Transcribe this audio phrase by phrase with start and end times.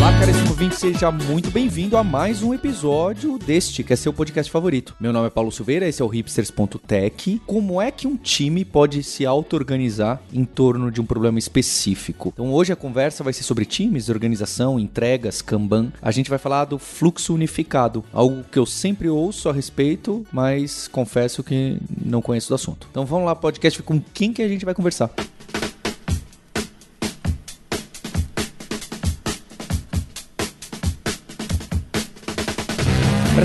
[0.00, 4.50] Olá, caríssimo ouvinte, seja muito bem-vindo a mais um episódio deste, que é seu podcast
[4.50, 4.96] favorito.
[4.98, 7.42] Meu nome é Paulo Silveira, esse é o hipsters.tech.
[7.46, 12.30] Como é que um time pode se auto-organizar em torno de um problema específico?
[12.32, 15.92] Então, hoje a conversa vai ser sobre times, organização, entregas, Kanban.
[16.00, 20.88] A gente vai falar do fluxo unificado, algo que eu sempre ouço a respeito, mas
[20.88, 22.86] confesso que não conheço do assunto.
[22.90, 25.10] Então, vamos lá, podcast, com quem que a gente vai conversar?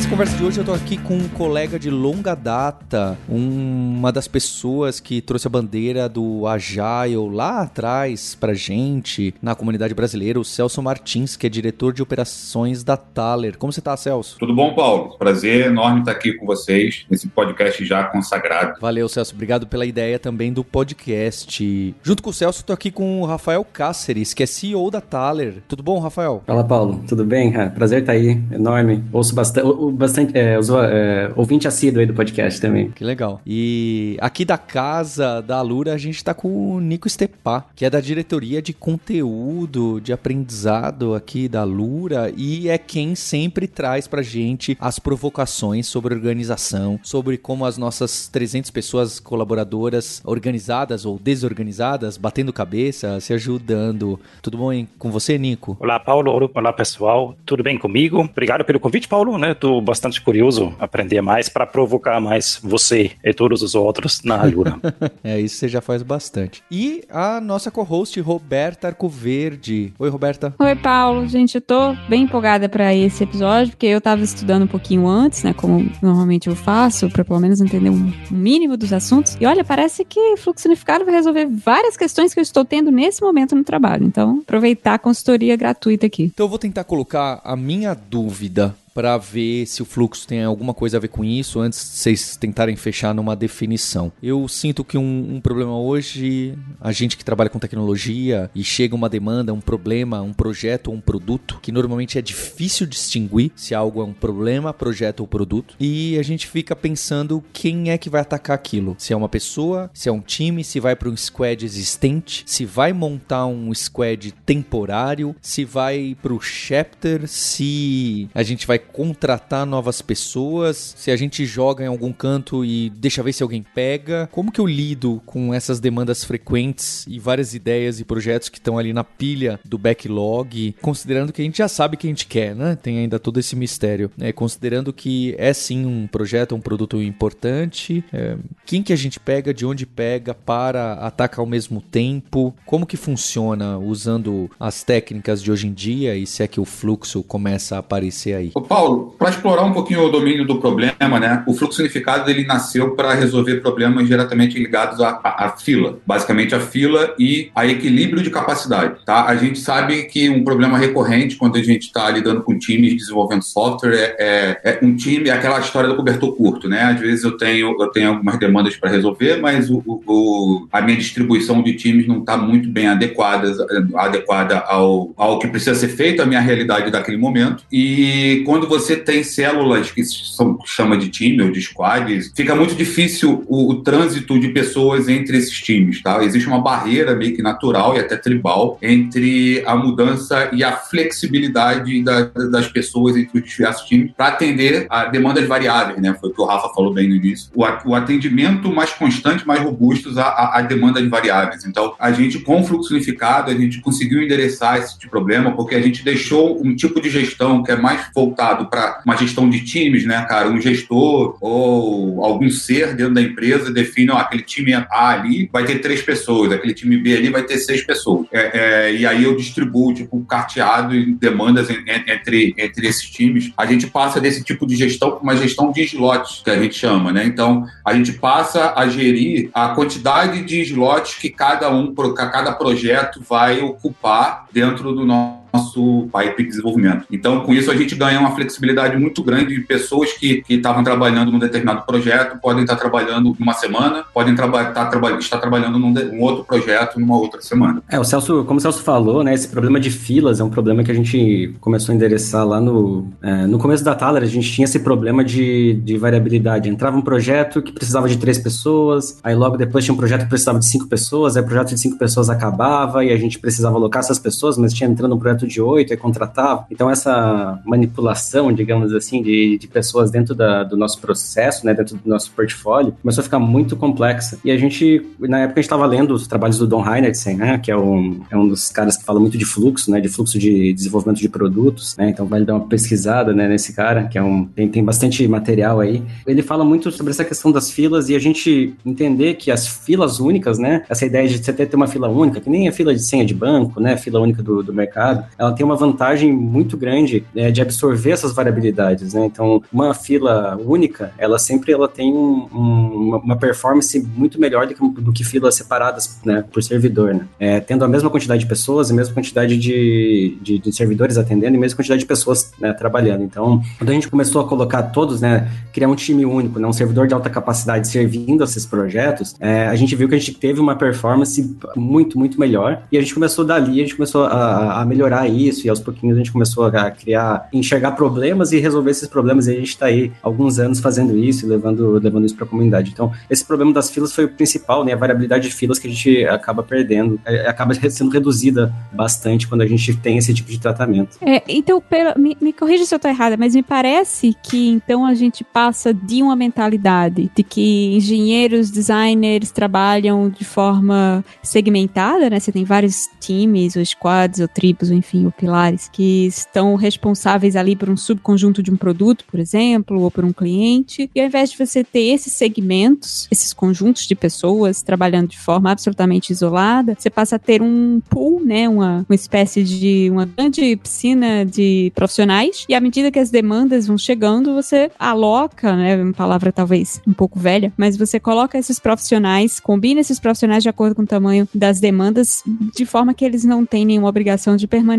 [0.05, 4.27] Essa conversa de hoje, eu estou aqui com um colega de longa data, uma das
[4.27, 10.45] pessoas que trouxe a bandeira do Agile lá atrás pra gente, na comunidade brasileira, o
[10.45, 13.57] Celso Martins, que é diretor de operações da Thaler.
[13.57, 14.37] Como você está, Celso?
[14.37, 15.17] Tudo bom, Paulo?
[15.17, 18.79] Prazer enorme estar aqui com vocês, nesse podcast já consagrado.
[18.79, 19.33] Valeu, Celso.
[19.33, 21.95] Obrigado pela ideia também do podcast.
[22.03, 25.63] Junto com o Celso, estou aqui com o Rafael Cáceres, que é CEO da Thaler.
[25.67, 26.43] Tudo bom, Rafael?
[26.45, 27.03] Fala, Paulo.
[27.07, 27.51] Tudo bem?
[27.71, 28.39] Prazer estar aí.
[28.51, 29.03] Enorme.
[29.11, 32.91] Ouço bastante bastante é, é, ouvinte assíduo aí do podcast também.
[32.91, 33.41] Que legal.
[33.45, 37.89] E aqui da casa da Alura a gente tá com o Nico Stepá, que é
[37.89, 44.21] da diretoria de conteúdo, de aprendizado aqui da Alura e é quem sempre traz pra
[44.21, 52.17] gente as provocações sobre organização, sobre como as nossas 300 pessoas colaboradoras organizadas ou desorganizadas,
[52.17, 54.19] batendo cabeça, se ajudando.
[54.41, 54.87] Tudo bom hein?
[54.97, 55.77] com você, Nico?
[55.79, 56.49] Olá, Paulo.
[56.53, 57.35] Olá, pessoal.
[57.45, 58.19] Tudo bem comigo?
[58.19, 59.53] Obrigado pelo convite, Paulo, né?
[59.53, 64.79] Tô bastante curioso aprender mais para provocar mais você e todos os outros na Alura.
[65.23, 66.63] é, isso você já faz bastante.
[66.69, 69.93] E a nossa co-host, Roberta Arcoverde.
[69.97, 70.53] Oi, Roberta.
[70.59, 71.27] Oi, Paulo.
[71.27, 75.43] Gente, eu tô bem empolgada para esse episódio, porque eu tava estudando um pouquinho antes,
[75.43, 79.37] né, como normalmente eu faço, para pelo menos entender um mínimo dos assuntos.
[79.39, 83.21] E olha, parece que fluxo unificado vai resolver várias questões que eu estou tendo nesse
[83.21, 84.05] momento no trabalho.
[84.05, 86.23] Então, aproveitar a consultoria gratuita aqui.
[86.23, 90.73] Então, eu vou tentar colocar a minha dúvida para ver se o fluxo tem alguma
[90.73, 94.09] coisa a ver com isso antes de vocês tentarem fechar numa definição.
[94.23, 98.95] Eu sinto que um, um, problema hoje, a gente que trabalha com tecnologia e chega
[98.95, 103.75] uma demanda, um problema, um projeto ou um produto, que normalmente é difícil distinguir se
[103.75, 108.09] algo é um problema, projeto ou produto, e a gente fica pensando quem é que
[108.09, 108.95] vai atacar aquilo.
[108.97, 112.63] Se é uma pessoa, se é um time, se vai para um squad existente, se
[112.63, 119.65] vai montar um squad temporário, se vai para o chapter, se a gente vai contratar
[119.65, 124.29] novas pessoas, se a gente joga em algum canto e deixa ver se alguém pega.
[124.31, 128.77] Como que eu lido com essas demandas frequentes e várias ideias e projetos que estão
[128.77, 132.27] ali na pilha do backlog, considerando que a gente já sabe o que a gente
[132.27, 132.75] quer, né?
[132.75, 134.11] Tem ainda todo esse mistério.
[134.19, 139.19] É, considerando que é sim um projeto, um produto importante, é, quem que a gente
[139.19, 145.41] pega, de onde pega, para atacar ao mesmo tempo, como que funciona usando as técnicas
[145.41, 148.51] de hoje em dia e se é que o fluxo começa a aparecer aí?
[148.53, 151.41] Opa, Paulo, para explorar um pouquinho o domínio do problema, né?
[151.47, 156.53] O fluxo unificado ele nasceu para resolver problemas diretamente ligados à, à, à, fila, basicamente
[156.53, 159.27] a fila e a equilíbrio de capacidade, tá?
[159.27, 163.43] A gente sabe que um problema recorrente quando a gente está lidando com times desenvolvendo
[163.43, 166.81] software é, é, é, um time, é aquela história do cobertor curto, né?
[166.81, 170.97] Às vezes eu tenho eu tenho algumas demandas para resolver, mas o, o, a minha
[170.97, 173.55] distribuição de times não está muito bem adequada,
[173.95, 177.63] adequada ao, ao que precisa ser feito, à minha realidade daquele momento.
[177.71, 182.55] E quando quando você tem células que são, chama de time ou de squads, fica
[182.55, 186.23] muito difícil o, o, trânsito de pessoas entre esses times, tá?
[186.23, 192.03] Existe uma barreira meio que natural e até tribal entre a mudança e a flexibilidade
[192.03, 196.15] da, das pessoas entre os diversos times para atender a demandas variáveis, né?
[196.19, 197.49] Foi o que o Rafa falou bem no início.
[197.55, 201.65] O, o atendimento mais constante, mais robusto a, a, demandas variáveis.
[201.65, 205.75] Então, a gente, com o fluxo unificado, a gente conseguiu endereçar esse tipo problema porque
[205.75, 209.49] a gente deixou um tipo de gestão que é mais voltado voltado para uma gestão
[209.49, 210.49] de times, né, cara?
[210.49, 215.65] Um gestor ou algum ser dentro da empresa define, ó, aquele time A ali vai
[215.65, 218.27] ter três pessoas, aquele time B ali vai ter seis pessoas.
[218.31, 223.51] É, é, e aí eu distribuo, tipo, carteado e demandas entre, entre esses times.
[223.57, 226.75] A gente passa desse tipo de gestão para uma gestão de slots, que a gente
[226.75, 227.25] chama, né?
[227.25, 233.21] Então, a gente passa a gerir a quantidade de slots que cada um, cada projeto
[233.27, 237.05] vai ocupar dentro do nosso nosso pipe de desenvolvimento.
[237.11, 241.31] Então, com isso, a gente ganha uma flexibilidade muito grande de pessoas que estavam trabalhando
[241.31, 245.91] num determinado projeto, podem estar trabalhando numa semana, podem traba tá, traba estar trabalhando num,
[245.91, 247.81] num, outro projeto numa outra semana.
[247.89, 250.83] É, o Celso, como o Celso falou, né, esse problema de filas é um problema
[250.83, 254.51] que a gente começou a endereçar lá no, é, no começo da Thaler, a gente
[254.51, 256.69] tinha esse problema de, de variabilidade.
[256.69, 260.29] Entrava um projeto que precisava de três pessoas, aí logo depois tinha um projeto que
[260.29, 263.75] precisava de cinco pessoas, aí o projeto de cinco pessoas acabava e a gente precisava
[263.75, 266.65] alocar essas pessoas, mas tinha entrando um projeto de oito e contratava.
[266.69, 271.95] Então essa manipulação, digamos assim, de, de pessoas dentro da, do nosso processo, né, dentro
[271.97, 274.39] do nosso portfólio, começou a ficar muito complexa.
[274.43, 277.57] E a gente, na época, a gente estava lendo os trabalhos do Don Heinertsen, né,
[277.57, 280.37] que é um, é um dos caras que fala muito de fluxo, né, de fluxo
[280.37, 284.23] de desenvolvimento de produtos, né, então vale dar uma pesquisada, né, nesse cara, que é
[284.23, 286.03] um, tem, tem bastante material aí.
[286.25, 290.19] Ele fala muito sobre essa questão das filas e a gente entender que as filas
[290.19, 293.03] únicas, né, essa ideia de você ter uma fila única, que nem a fila de
[293.03, 297.25] senha de banco, né, fila única do, do mercado, ela tem uma vantagem muito grande
[297.33, 303.19] né, de absorver essas variabilidades, né, então uma fila única, ela sempre ela tem um,
[303.23, 307.59] uma performance muito melhor do que, do que filas separadas, né, por servidor, né, é,
[307.59, 311.57] tendo a mesma quantidade de pessoas, a mesma quantidade de, de, de servidores atendendo e
[311.57, 313.23] a mesma quantidade de pessoas né, trabalhando.
[313.23, 316.73] Então, quando a gente começou a colocar todos, né, criar um time único, né, um
[316.73, 320.59] servidor de alta capacidade servindo esses projetos, é, a gente viu que a gente teve
[320.59, 324.85] uma performance muito, muito melhor e a gente começou dali, a gente começou a, a
[324.85, 329.07] melhorar isso e aos pouquinhos a gente começou a criar, enxergar problemas e resolver esses
[329.07, 332.45] problemas e a gente está aí alguns anos fazendo isso e levando, levando isso para
[332.45, 332.91] a comunidade.
[332.91, 335.89] Então, esse problema das filas foi o principal, né, a variabilidade de filas que a
[335.89, 340.59] gente acaba perdendo, é, acaba sendo reduzida bastante quando a gente tem esse tipo de
[340.59, 341.17] tratamento.
[341.21, 345.05] É, então, pela, me, me corrija se eu estou errada, mas me parece que então
[345.05, 352.39] a gente passa de uma mentalidade de que engenheiros, designers trabalham de forma segmentada, né?
[352.39, 357.55] Você tem vários times, ou squads, ou tribos, ou enfim, ou pilares, que estão responsáveis
[357.55, 361.09] ali por um subconjunto de um produto, por exemplo, ou por um cliente.
[361.13, 365.71] E ao invés de você ter esses segmentos, esses conjuntos de pessoas trabalhando de forma
[365.71, 368.67] absolutamente isolada, você passa a ter um pool, né?
[368.67, 372.65] Uma, uma espécie de uma grande piscina de profissionais.
[372.67, 376.01] E à medida que as demandas vão chegando, você aloca, né?
[376.01, 380.69] Uma palavra talvez um pouco velha, mas você coloca esses profissionais, combina esses profissionais de
[380.69, 382.43] acordo com o tamanho das demandas,
[382.73, 384.94] de forma que eles não têm nenhuma obrigação de permanecer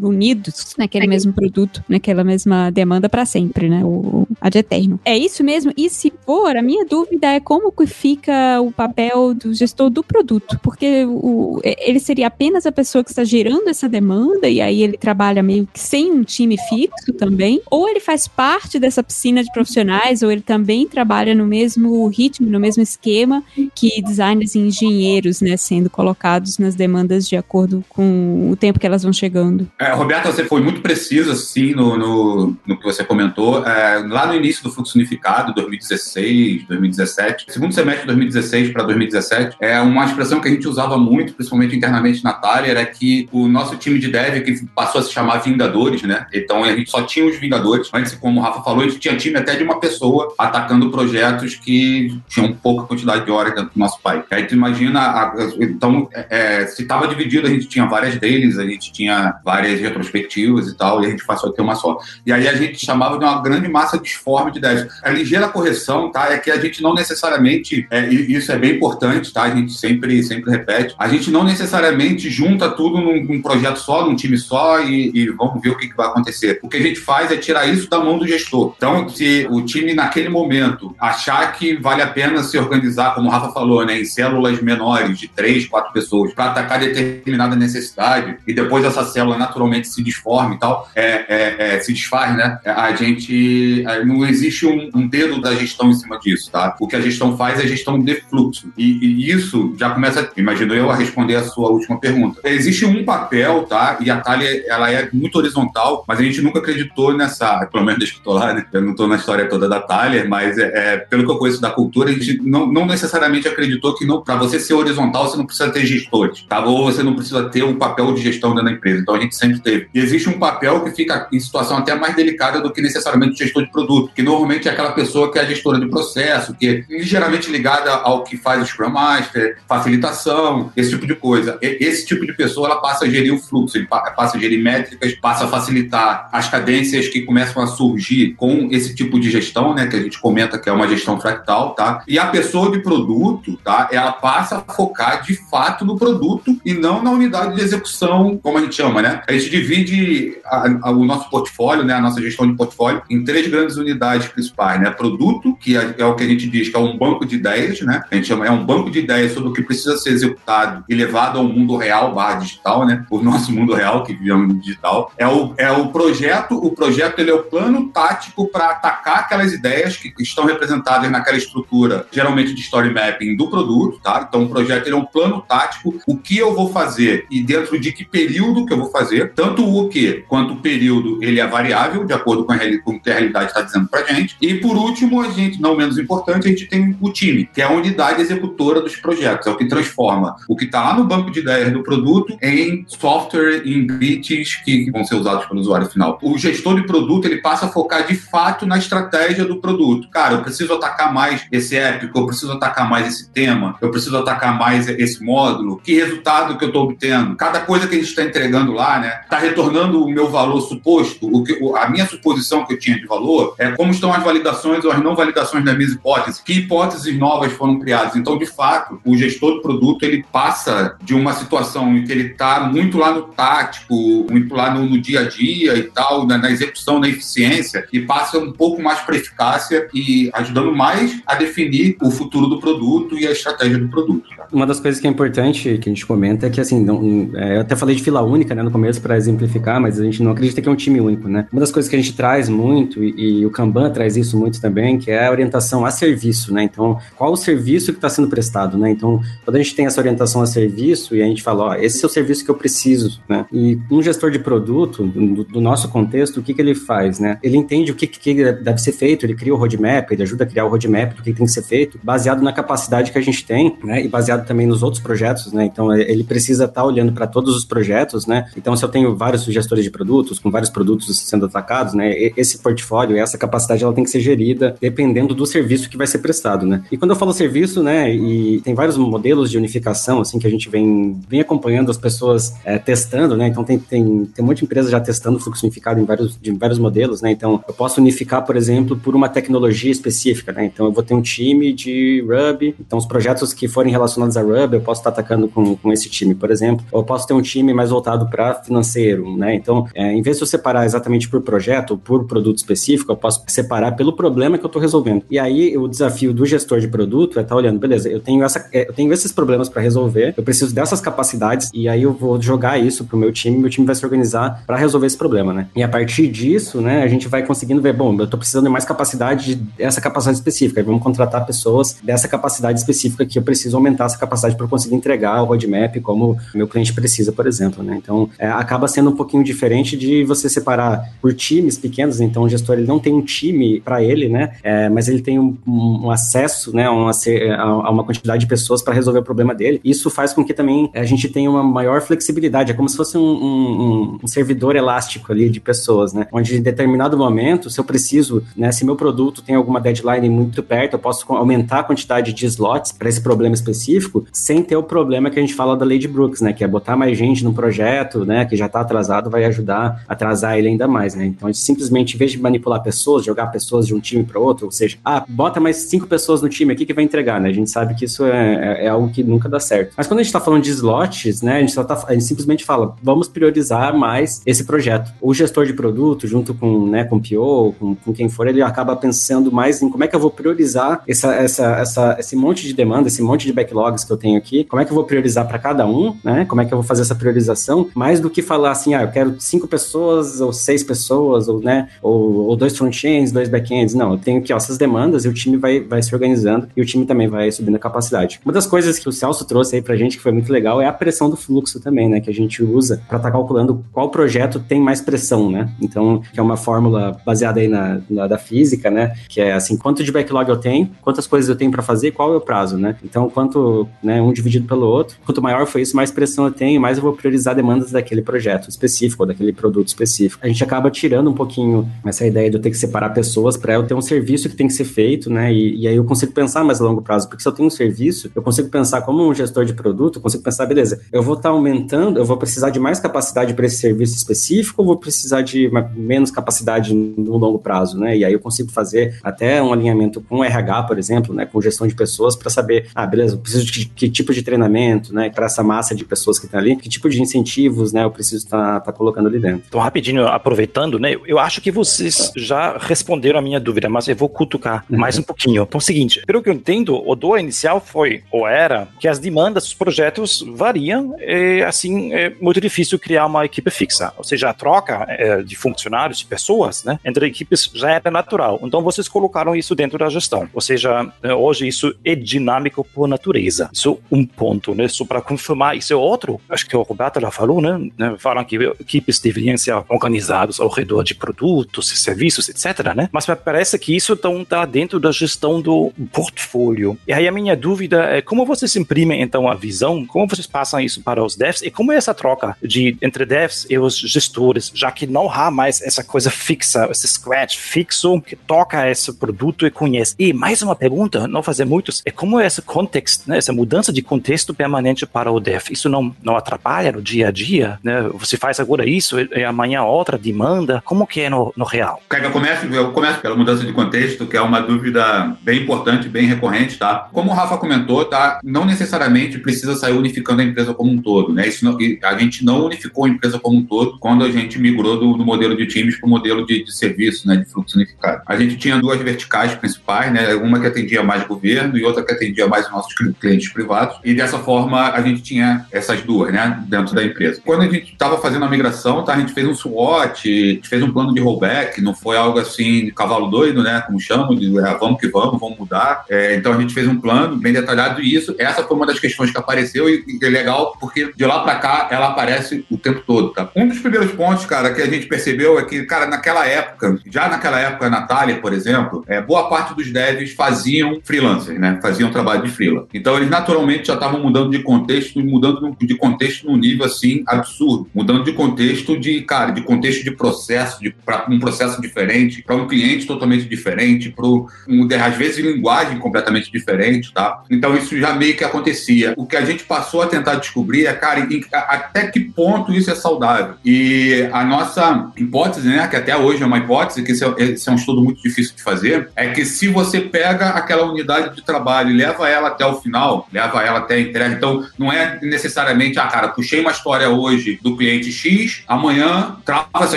[0.00, 3.84] unidos naquele mesmo produto, naquela mesma demanda para sempre, né?
[3.84, 4.98] O, ad eterno.
[5.04, 5.72] É isso mesmo?
[5.76, 10.02] E se for, a minha dúvida é como que fica o papel do gestor do
[10.02, 14.82] produto, porque o, ele seria apenas a pessoa que está gerando essa demanda e aí
[14.82, 19.42] ele trabalha meio que sem um time fixo também, ou ele faz parte dessa piscina
[19.42, 23.42] de profissionais, ou ele também trabalha no mesmo ritmo, no mesmo esquema
[23.74, 28.86] que designers e engenheiros, né, sendo colocados nas demandas de acordo com o tempo que
[28.86, 29.68] elas vão chegando.
[29.78, 29.94] É,
[30.30, 33.66] você foi muito precisa, sim, no, no, no que você comentou.
[33.66, 39.56] É, lá no início do Fluxo Unificado, 2016, 2017, segundo semestre de 2016 para 2017,
[39.60, 43.48] é uma expressão que a gente usava muito, principalmente internamente na Thalia, era que o
[43.48, 46.26] nosso time de dev, que passou a se chamar Vingadores, né?
[46.32, 47.88] Então a gente só tinha os Vingadores.
[47.92, 51.54] Antes, como o Rafa falou, a gente tinha time até de uma pessoa atacando projetos
[51.54, 54.22] que tinham pouca quantidade de horas dentro do nosso pai.
[54.30, 58.64] Aí tu imagina, a, então, é, se estava dividido, a gente tinha várias deles, a
[58.64, 58.99] gente tinha
[59.44, 61.98] várias retrospectivas e tal, e a gente passou a ter uma só.
[62.26, 64.86] E aí a gente chamava de uma grande massa disforme de devs.
[65.02, 66.32] A ligeira correção, tá?
[66.32, 69.42] É que a gente não necessariamente, é, isso é bem importante, tá?
[69.42, 74.04] A gente sempre, sempre repete, a gente não necessariamente junta tudo num, num projeto só,
[74.04, 76.58] num time só e, e vamos ver o que, que vai acontecer.
[76.62, 78.74] O que a gente faz é tirar isso da mão do gestor.
[78.76, 83.30] Então, se o time naquele momento achar que vale a pena se organizar, como o
[83.30, 88.52] Rafa falou, né, em células menores de três, quatro pessoas para atacar determinada necessidade e
[88.52, 92.58] depois essa célula naturalmente se desforma e tal, é, é, é, se desfaz, né?
[92.64, 96.76] A gente é, não existe um, um, dedo da gestão em cima disso, tá?
[96.80, 100.74] O que a gestão faz é gestão de fluxo e, e isso já começa, imagino
[100.74, 102.40] eu, a responder a sua última pergunta.
[102.44, 103.98] Existe um papel, tá?
[104.00, 107.98] E a Thalia, ela é muito horizontal, mas a gente nunca acreditou nessa, pelo menos
[107.98, 108.64] desde que eu tô lá, né?
[108.72, 111.60] Eu não tô na história toda da Thalia, mas é, é, pelo que eu conheço
[111.60, 115.46] da cultura, a gente não, não necessariamente acreditou que para você ser horizontal você não
[115.46, 116.64] precisa ter gestores, tá?
[116.64, 119.00] Ou você não precisa ter um papel de gestão dentro da empresa.
[119.00, 119.88] Então a gente sempre teve.
[119.94, 123.36] E existe um papel que fica em situação até mais delicada do que necessariamente o
[123.36, 126.66] gestor de produto, que normalmente é aquela pessoa que é a gestora de processo, que
[126.66, 131.58] é ligeiramente ligada ao que faz o Scrum Master, facilitação, esse tipo de coisa.
[131.60, 135.12] Esse tipo de pessoa ela passa a gerir o fluxo, ele passa a gerir métricas,
[135.14, 139.86] passa a facilitar as cadências que começam a surgir com esse tipo de gestão, né,
[139.86, 142.02] que a gente comenta que é uma gestão fractal, tá?
[142.06, 143.88] E a pessoa de produto, tá?
[143.92, 148.58] Ela passa a focar de fato no produto e não na unidade de execução, como
[148.58, 149.22] a gente gente chama, né?
[149.26, 153.24] A gente divide a, a, o nosso portfólio, né, a nossa gestão de portfólio, em
[153.24, 154.90] três grandes unidades principais, né?
[154.90, 157.80] Produto, que é, é, o que a gente diz que é um banco de ideias,
[157.80, 158.02] né?
[158.10, 160.94] A gente chama, é um banco de ideias sobre o que precisa ser executado e
[160.94, 163.04] levado ao mundo real barra digital, né?
[163.10, 165.12] O nosso mundo real, que vivemos digital.
[165.18, 169.52] É o, é o projeto, o projeto ele é o plano tático para atacar aquelas
[169.52, 174.24] ideias que estão representadas naquela estrutura, geralmente de story mapping do produto, tá?
[174.28, 177.78] Então o projeto ele é um plano tático, o que eu vou fazer e dentro
[177.78, 181.46] de que período que eu vou fazer, tanto o que quanto o período ele é
[181.46, 184.36] variável, de acordo com, a, com o que a realidade está dizendo para gente.
[184.40, 187.64] E por último, a gente, não menos importante, a gente tem o time, que é
[187.64, 191.30] a unidade executora dos projetos, é o que transforma o que está lá no banco
[191.30, 196.18] de ideias do produto em software, em bits que vão ser usados pelo usuário final.
[196.22, 200.08] O gestor de produto ele passa a focar de fato na estratégia do produto.
[200.10, 204.16] Cara, eu preciso atacar mais esse épico, eu preciso atacar mais esse tema, eu preciso
[204.16, 205.80] atacar mais esse módulo.
[205.82, 207.36] Que resultado que eu estou obtendo?
[207.36, 211.26] Cada coisa que a gente está entregando lá, né, está retornando o meu valor suposto,
[211.26, 214.84] o que, a minha suposição que eu tinha de valor é como estão as validações
[214.84, 218.16] ou as não validações da minha hipótese, que hipóteses novas foram criadas.
[218.16, 222.28] Então, de fato, o gestor do produto ele passa de uma situação em que ele
[222.28, 223.94] está muito lá no tático,
[224.30, 228.00] muito lá no, no dia a dia e tal, na, na, execução, na eficiência, e
[228.00, 233.18] passa um pouco mais para eficácia e ajudando mais a definir o futuro do produto
[233.18, 234.28] e a estratégia do produto.
[234.36, 234.46] Tá?
[234.52, 237.56] Uma das coisas que é importante que a gente comenta é que, assim, não, é,
[237.56, 240.32] eu até falei de fila única né, no começo para exemplificar, mas a gente não
[240.32, 241.46] acredita que é um time único, né?
[241.52, 244.60] Uma das coisas que a gente traz muito, e, e o Kanban traz isso muito
[244.60, 246.62] também, que é a orientação a serviço, né?
[246.62, 248.90] Então, qual o serviço que está sendo prestado, né?
[248.90, 252.02] Então, quando a gente tem essa orientação a serviço e a gente fala, ó, esse
[252.04, 253.46] é o serviço que eu preciso, né?
[253.52, 257.38] E um gestor de produto, do, do nosso contexto, o que, que ele faz, né?
[257.42, 260.46] Ele entende o que, que deve ser feito, ele cria o roadmap, ele ajuda a
[260.46, 263.44] criar o roadmap do que tem que ser feito, baseado na capacidade que a gente
[263.44, 264.04] tem, né?
[264.04, 265.64] E baseado também nos outros projetos, né?
[265.64, 268.50] Então, ele precisa estar tá olhando para todos os projetos, né?
[268.56, 272.12] Então, se eu tenho vários gestores de produtos, com vários produtos sendo atacados, né?
[272.36, 276.18] Esse portfólio, essa capacidade, ela tem que ser gerida dependendo do serviço que vai ser
[276.18, 276.82] prestado, né?
[276.90, 278.12] E quando eu falo serviço, né?
[278.14, 282.54] E tem vários modelos de unificação, assim, que a gente vem, vem acompanhando as pessoas
[282.64, 283.46] é, testando, né?
[283.48, 287.22] Então, tem, tem, tem muita empresa já testando fluxo unificado em vários, de vários modelos,
[287.22, 287.30] né?
[287.30, 290.64] Então, eu posso unificar, por exemplo, por uma tecnologia específica, né?
[290.64, 294.42] Então, eu vou ter um time de Ruby, então os projetos que forem relacionados a
[294.42, 296.84] Ruby, eu posso estar atacando com, com esse time, por exemplo.
[296.90, 299.54] Ou eu posso ter um time mais voltado para financeiro, né?
[299.54, 303.16] Então, é, em vez de eu separar exatamente por projeto ou por produto específico, eu
[303.16, 305.22] posso separar pelo problema que eu estou resolvendo.
[305.30, 308.44] E aí, o desafio do gestor de produto é estar tá olhando, beleza, eu tenho,
[308.44, 312.12] essa, é, eu tenho esses problemas para resolver, eu preciso dessas capacidades, e aí eu
[312.12, 315.52] vou jogar isso pro meu time, meu time vai se organizar para resolver esse problema,
[315.52, 315.68] né?
[315.74, 318.70] E a partir disso, né, a gente vai conseguindo ver, bom, eu estou precisando de
[318.70, 324.06] mais capacidade dessa capacidade específica, vamos contratar pessoas dessa capacidade específica que eu preciso aumentar
[324.06, 327.99] essa capacidade para conseguir entregar o roadmap como meu cliente precisa, por exemplo, né?
[328.02, 332.48] Então, é, acaba sendo um pouquinho diferente de você separar por times pequenos, então o
[332.48, 334.52] gestor ele não tem um time para ele, né?
[334.62, 338.94] É, mas ele tem um, um acesso, né, um, a, uma quantidade de pessoas para
[338.94, 339.80] resolver o problema dele.
[339.84, 343.16] Isso faz com que também a gente tenha uma maior flexibilidade, é como se fosse
[343.16, 346.26] um, um, um servidor elástico ali de pessoas, né?
[346.32, 350.62] Onde em determinado momento, se eu preciso, né, se meu produto tem alguma deadline muito
[350.62, 354.82] perto, eu posso aumentar a quantidade de slots para esse problema específico, sem ter o
[354.82, 356.52] problema que a gente fala da Lady Brooks, né?
[356.52, 357.89] Que é botar mais gente no projeto,
[358.24, 358.44] né?
[358.44, 361.26] Que já está atrasado, vai ajudar a atrasar ele ainda mais, né?
[361.26, 364.72] Então, simplesmente, em vez de manipular pessoas, jogar pessoas de um time para outro, ou
[364.72, 367.48] seja, ah, bota mais cinco pessoas no time aqui que vai entregar, né?
[367.48, 369.92] A gente sabe que isso é, é, é algo que nunca dá certo.
[369.96, 371.56] Mas quando a gente está falando de slots, né?
[371.56, 375.12] A gente, só tá, a gente simplesmente fala, vamos priorizar mais esse projeto.
[375.20, 378.62] O gestor de produto, junto com, né, com o PO, com, com quem for, ele
[378.62, 382.66] acaba pensando mais em como é que eu vou priorizar essa, essa, essa, esse monte
[382.66, 385.04] de demanda, esse monte de backlogs que eu tenho aqui, como é que eu vou
[385.04, 386.44] priorizar para cada um, né?
[386.44, 389.10] Como é que eu vou fazer essa priorização, mais do que falar assim, ah, eu
[389.10, 393.94] quero cinco pessoas ou seis pessoas, ou, né, ou, ou dois front-ends, dois back-ends.
[393.94, 396.80] Não, eu tenho aqui ó, essas demandas e o time vai, vai se organizando e
[396.80, 398.40] o time também vai subindo a capacidade.
[398.44, 400.86] Uma das coisas que o Celso trouxe aí pra gente que foi muito legal é
[400.86, 402.20] a pressão do fluxo também, né?
[402.20, 405.70] Que a gente usa para estar tá calculando qual projeto tem mais pressão, né?
[405.80, 409.14] Então, que é uma fórmula baseada aí na, na da física, né?
[409.28, 412.32] Que é assim, quanto de backlog eu tenho, quantas coisas eu tenho para fazer, qual
[412.32, 412.96] é o prazo, né?
[413.04, 416.80] Então, quanto, né, um dividido pelo outro, quanto maior foi isso, mais pressão eu tenho,
[416.80, 420.44] mais eu vou priorizar demandas daquele projeto específico, ou daquele produto específico.
[420.44, 423.74] A gente acaba tirando um pouquinho essa ideia de eu ter que separar pessoas para
[423.74, 425.52] eu ter um serviço que tem que ser feito, né?
[425.52, 427.70] E, e, aí eu consigo pensar mais a longo prazo, porque se eu tenho um
[427.70, 431.34] serviço, eu consigo pensar como um gestor de produto, eu consigo pensar, beleza, eu vou
[431.34, 434.96] estar tá aumentando, eu vou precisar de mais capacidade para esse serviço específico, ou vou
[434.96, 438.16] precisar de menos capacidade no longo prazo, né?
[438.16, 441.46] E aí eu consigo fazer até um alinhamento com o RH, por exemplo, né?
[441.46, 444.42] Com gestão de pessoas para saber, ah, beleza, eu preciso de que, que tipo de
[444.42, 445.30] treinamento, né?
[445.30, 448.10] Para essa massa de pessoas que estão ali, que tipo de incentivo incentivos, né, eu
[448.10, 449.62] preciso estar tá, tá colocando ali dentro.
[449.68, 454.16] Então, rapidinho, aproveitando, né, eu acho que vocês já responderam a minha dúvida, mas eu
[454.16, 454.98] vou cutucar uhum.
[454.98, 455.62] mais um pouquinho.
[455.62, 459.08] Então, é o seguinte, pelo que eu entendo, o dor inicial foi, ou era, que
[459.08, 464.12] as demandas dos projetos variam e, assim, é muito difícil criar uma equipe fixa.
[464.16, 468.60] Ou seja, a troca é, de funcionários, de pessoas, né, entre equipes já era natural.
[468.62, 470.48] Então, vocês colocaram isso dentro da gestão.
[470.52, 473.70] Ou seja, né, hoje isso é dinâmico por natureza.
[473.72, 474.88] Isso é um ponto, né?
[474.88, 476.40] Só para confirmar, isso é outro.
[476.48, 477.90] Acho que o Roberto já falou, né?
[477.96, 483.08] né falam que equipes deveriam ser organizadas ao redor de produtos serviços, etc, né?
[483.10, 486.98] Mas parece que isso então está dentro da gestão do portfólio.
[487.08, 490.80] E aí a minha dúvida é como vocês imprimem então a visão, como vocês passam
[490.80, 494.70] isso para os devs e como é essa troca de entre devs e os gestores,
[494.74, 499.66] já que não há mais essa coisa fixa, esse scratch fixo que toca esse produto
[499.66, 500.14] e conhece.
[500.18, 503.92] E mais uma pergunta, não fazer muitos, é como é esse contexto, né, essa mudança
[503.92, 507.78] de contexto permanente para o dev, isso não, não atrapalha no dia a dia?
[507.82, 508.08] Né?
[508.14, 512.02] Você faz agora isso e amanhã outra demanda, como que é no, no real?
[512.08, 512.66] Que eu comece?
[512.70, 517.08] Eu começo pela mudança de contexto, que é uma dúvida bem importante, bem recorrente, tá?
[517.12, 518.40] Como o Rafa comentou, tá?
[518.44, 521.48] Não necessariamente precisa sair unificando a empresa como um todo, né?
[521.48, 524.98] Isso não, a gente não unificou a empresa como um todo quando a gente migrou
[524.98, 527.36] do, do modelo de times para o modelo de, de serviço, né?
[527.36, 528.22] De fluxo unificado.
[528.26, 530.34] A gente tinha duas verticais principais, né?
[530.34, 533.98] Uma que atendia mais governo e outra que atendia mais os nossos clientes privados.
[534.04, 536.62] E dessa forma a gente tinha essas duas, né?
[536.66, 537.19] Dentro da empresa.
[537.44, 539.14] Quando a gente estava fazendo a migração, tá?
[539.14, 542.38] A gente fez um SWOT, a gente fez um plano de rollback, não foi algo
[542.38, 543.82] assim, cavalo doido, né?
[543.86, 546.04] Como chamam, de é, vamos que vamos, vamos mudar.
[546.08, 548.98] É, então a gente fez um plano bem detalhado e isso, essa foi uma das
[548.98, 552.76] questões que apareceu e, e é legal porque de lá para cá ela aparece o
[552.76, 553.50] tempo todo, tá?
[553.54, 557.28] Um dos primeiros pontos, cara, que a gente percebeu é que, cara, naquela época, já
[557.28, 561.78] naquela época, a Natália, por exemplo, é, boa parte dos devs faziam freelancers, né?
[561.82, 562.86] Faziam trabalho de freela.
[562.94, 567.88] Então eles naturalmente já estavam mudando de contexto, mudando de contexto num nível assim absurdo,
[567.94, 572.56] mudando de contexto de, cara, de contexto de processo, de para um processo diferente, para
[572.56, 577.42] um cliente totalmente diferente, para um, às vezes linguagem completamente diferente, tá?
[577.50, 579.14] Então isso já meio que acontecia.
[579.16, 582.90] O que a gente passou a tentar descobrir é, cara, em, até que ponto isso
[582.90, 583.54] é saudável.
[583.64, 587.72] E a nossa hipótese, né, que até hoje é uma hipótese, que é, esse é
[587.72, 591.90] um estudo muito difícil de fazer, é que se você pega aquela unidade de trabalho
[591.90, 595.98] e leva ela até o final, leva ela até a entrega, então não é necessariamente,
[595.98, 599.96] ah, cara, puxei uma história hoje do cliente X, amanhã trava essa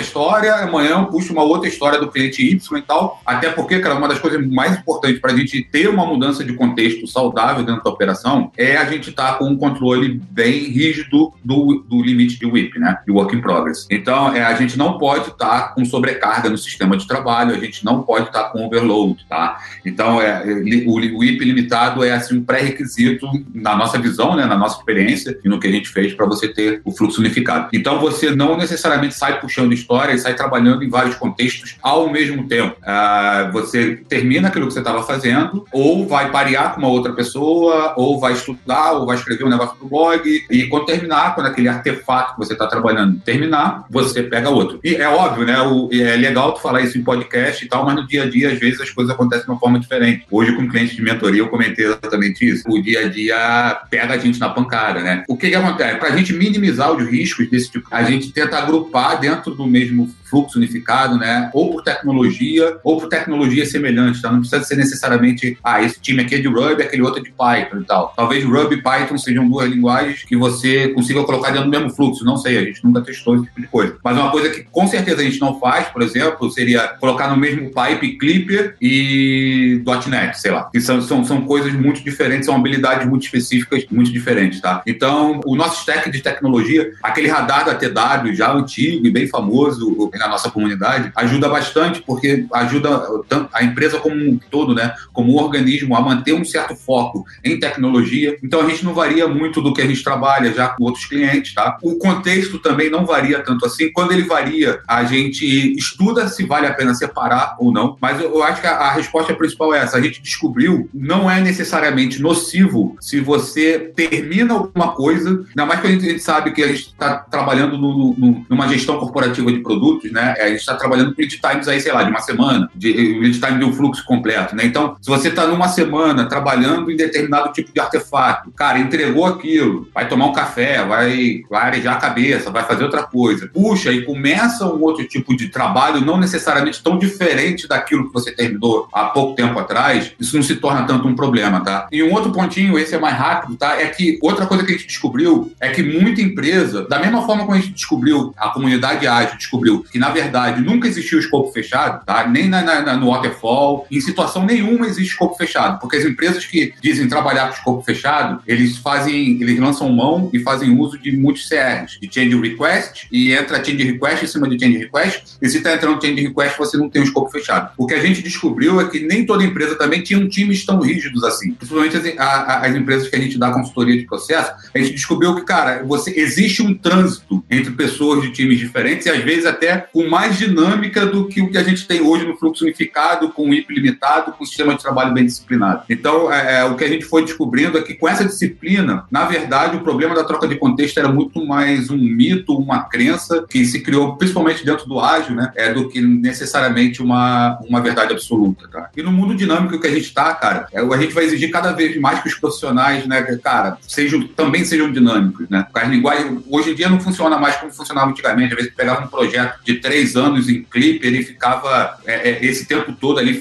[0.00, 3.94] história, amanhã eu puxo uma outra história do cliente Y e tal, até porque, cara,
[3.94, 7.82] uma das coisas mais importantes para a gente ter uma mudança de contexto saudável dentro
[7.82, 12.38] da operação é a gente estar tá com um controle bem rígido do, do limite
[12.38, 12.98] de WIP, né?
[13.06, 13.86] De Work in Progress.
[13.90, 17.58] Então, é, a gente não pode estar tá com sobrecarga no sistema de trabalho, a
[17.58, 19.58] gente não pode estar tá com overload, tá?
[19.84, 20.42] Então, é,
[20.86, 25.38] o, o WIP limitado é assim um pré-requisito na nossa visão, né, na nossa experiência
[25.44, 27.68] e no que a gente fez para você ter o fluxo unificado.
[27.72, 32.46] Então, você não necessariamente sai puxando história e sai trabalhando em vários contextos ao mesmo
[32.46, 32.76] tempo.
[32.82, 37.94] Ah, você termina aquilo que você estava fazendo, ou vai parear com uma outra pessoa,
[37.96, 41.68] ou vai estudar, ou vai escrever um negócio pro blog, e quando terminar, quando aquele
[41.68, 44.80] artefato que você está trabalhando terminar, você pega outro.
[44.82, 45.60] E é óbvio, né?
[45.62, 48.52] O, é legal tu falar isso em podcast e tal, mas no dia a dia,
[48.52, 50.26] às vezes, as coisas acontecem de uma forma diferente.
[50.30, 52.64] Hoje, com cliente de mentoria, eu comentei exatamente isso.
[52.68, 55.24] O dia a dia pega a gente na pancada, né?
[55.28, 55.98] O que, que acontece?
[55.98, 60.14] Para a gente minimizar os riscos desse tipo, a gente tenta agrupar dentro do mesmo
[60.34, 61.48] fluxo unificado, né?
[61.54, 64.32] Ou por tecnologia, ou por tecnologia semelhante, tá?
[64.32, 67.30] Não precisa ser necessariamente, ah, esse time aqui é de Ruby, aquele outro é de
[67.30, 68.12] Python e tal.
[68.16, 72.24] Talvez Ruby e Python sejam duas linguagens que você consiga colocar dentro do mesmo fluxo,
[72.24, 73.96] não sei, a gente nunca testou esse tipo de coisa.
[74.02, 77.36] Mas uma coisa que com certeza a gente não faz, por exemplo, seria colocar no
[77.36, 80.68] mesmo pipe Clipper e .NET, sei lá.
[80.72, 84.82] Que são, são, são coisas muito diferentes, são habilidades muito específicas, muito diferentes, tá?
[84.86, 90.10] Então, o nosso stack de tecnologia, aquele radar da TW já antigo e bem famoso,
[90.24, 93.06] na nossa comunidade, ajuda bastante, porque ajuda
[93.52, 97.58] a empresa como um todo, né, como um organismo, a manter um certo foco em
[97.58, 98.36] tecnologia.
[98.42, 101.54] Então a gente não varia muito do que a gente trabalha já com outros clientes,
[101.54, 101.78] tá?
[101.82, 103.92] O contexto também não varia tanto assim.
[103.92, 105.44] Quando ele varia, a gente
[105.76, 107.96] estuda se vale a pena separar ou não.
[108.00, 109.96] Mas eu acho que a, resposta principal é essa.
[109.96, 115.86] A gente descobriu não é necessariamente nocivo se você termina alguma coisa, ainda mais que
[115.86, 119.52] a gente, a gente sabe que a gente está trabalhando no, no, numa gestão corporativa
[119.52, 120.36] de produtos, né?
[120.38, 123.40] A gente está trabalhando com lead times aí, sei lá, de uma semana, de lead
[123.40, 124.64] time de um fluxo completo, né?
[124.64, 129.88] Então, se você está numa semana trabalhando em determinado tipo de artefato, cara, entregou aquilo,
[129.92, 134.04] vai tomar um café, vai, vai arejar a cabeça, vai fazer outra coisa, puxa e
[134.04, 139.06] começa um outro tipo de trabalho, não necessariamente tão diferente daquilo que você terminou há
[139.06, 141.88] pouco tempo atrás, isso não se torna tanto um problema, tá?
[141.90, 143.80] E um outro pontinho, esse é mais rápido, tá?
[143.80, 147.44] É que outra coisa que a gente descobriu é que muita empresa, da mesma forma
[147.44, 152.04] como a gente descobriu, a comunidade ágil descobriu que, na verdade, nunca existiu escopo fechado,
[152.04, 152.26] tá?
[152.26, 156.74] Nem na, na, no waterfall, em situação nenhuma existe escopo fechado, porque as empresas que
[156.82, 161.48] dizem trabalhar com escopo fechado, eles fazem, eles lançam mão e fazem uso de muitos
[161.48, 165.58] CRs, de change request, e entra change request em cima de change request, e se
[165.58, 167.70] está entrando change request, você não tem um escopo fechado.
[167.78, 171.22] O que a gente descobriu é que nem toda empresa também tinha times tão rígidos
[171.22, 171.52] assim.
[171.52, 175.36] Principalmente as, a, as empresas que a gente dá consultoria de processo, a gente descobriu
[175.36, 179.83] que, cara, você existe um trânsito entre pessoas de times diferentes e às vezes até
[179.92, 183.50] com mais dinâmica do que o que a gente tem hoje no fluxo unificado, com
[183.50, 185.82] o IP limitado, com o sistema de trabalho bem disciplinado.
[185.88, 189.24] Então, é, é, o que a gente foi descobrindo é que com essa disciplina, na
[189.24, 193.64] verdade, o problema da troca de contexto era muito mais um mito, uma crença que
[193.64, 195.52] se criou principalmente dentro do ágil, né?
[195.56, 198.90] É, do que necessariamente uma, uma verdade absoluta, tá?
[198.96, 201.72] E no mundo dinâmico que a gente está, cara, é, a gente vai exigir cada
[201.72, 205.66] vez mais que os profissionais, né, cara, sejam, também sejam dinâmicos, né?
[205.70, 208.52] Porque a linguagem, hoje em dia não funciona mais como funcionava antigamente.
[208.52, 212.66] Às vezes pegava um projeto de três anos em clipe, ele ficava é, é, esse
[212.66, 213.34] tempo todo ali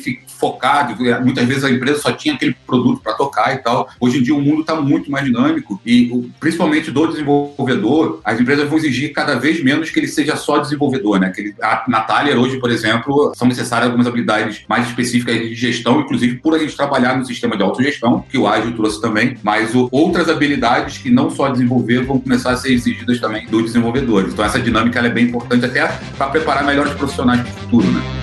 [0.43, 0.95] focado.
[1.23, 3.87] Muitas vezes a empresa só tinha aquele produto para tocar e tal.
[3.97, 8.67] Hoje em dia o mundo está muito mais dinâmico e, principalmente do desenvolvedor, as empresas
[8.67, 11.29] vão exigir cada vez menos que ele seja só desenvolvedor, né?
[11.29, 16.01] Que ele, a Natália hoje, por exemplo, são necessárias algumas habilidades mais específicas de gestão,
[16.01, 19.73] inclusive por a gente trabalhar no sistema de autogestão, que o Ágil trouxe também, mas
[19.73, 24.33] o, outras habilidades que não só desenvolver vão começar a ser exigidas também dos desenvolvedores.
[24.33, 28.22] Então essa dinâmica é bem importante até para preparar melhores profissionais para o futuro, né?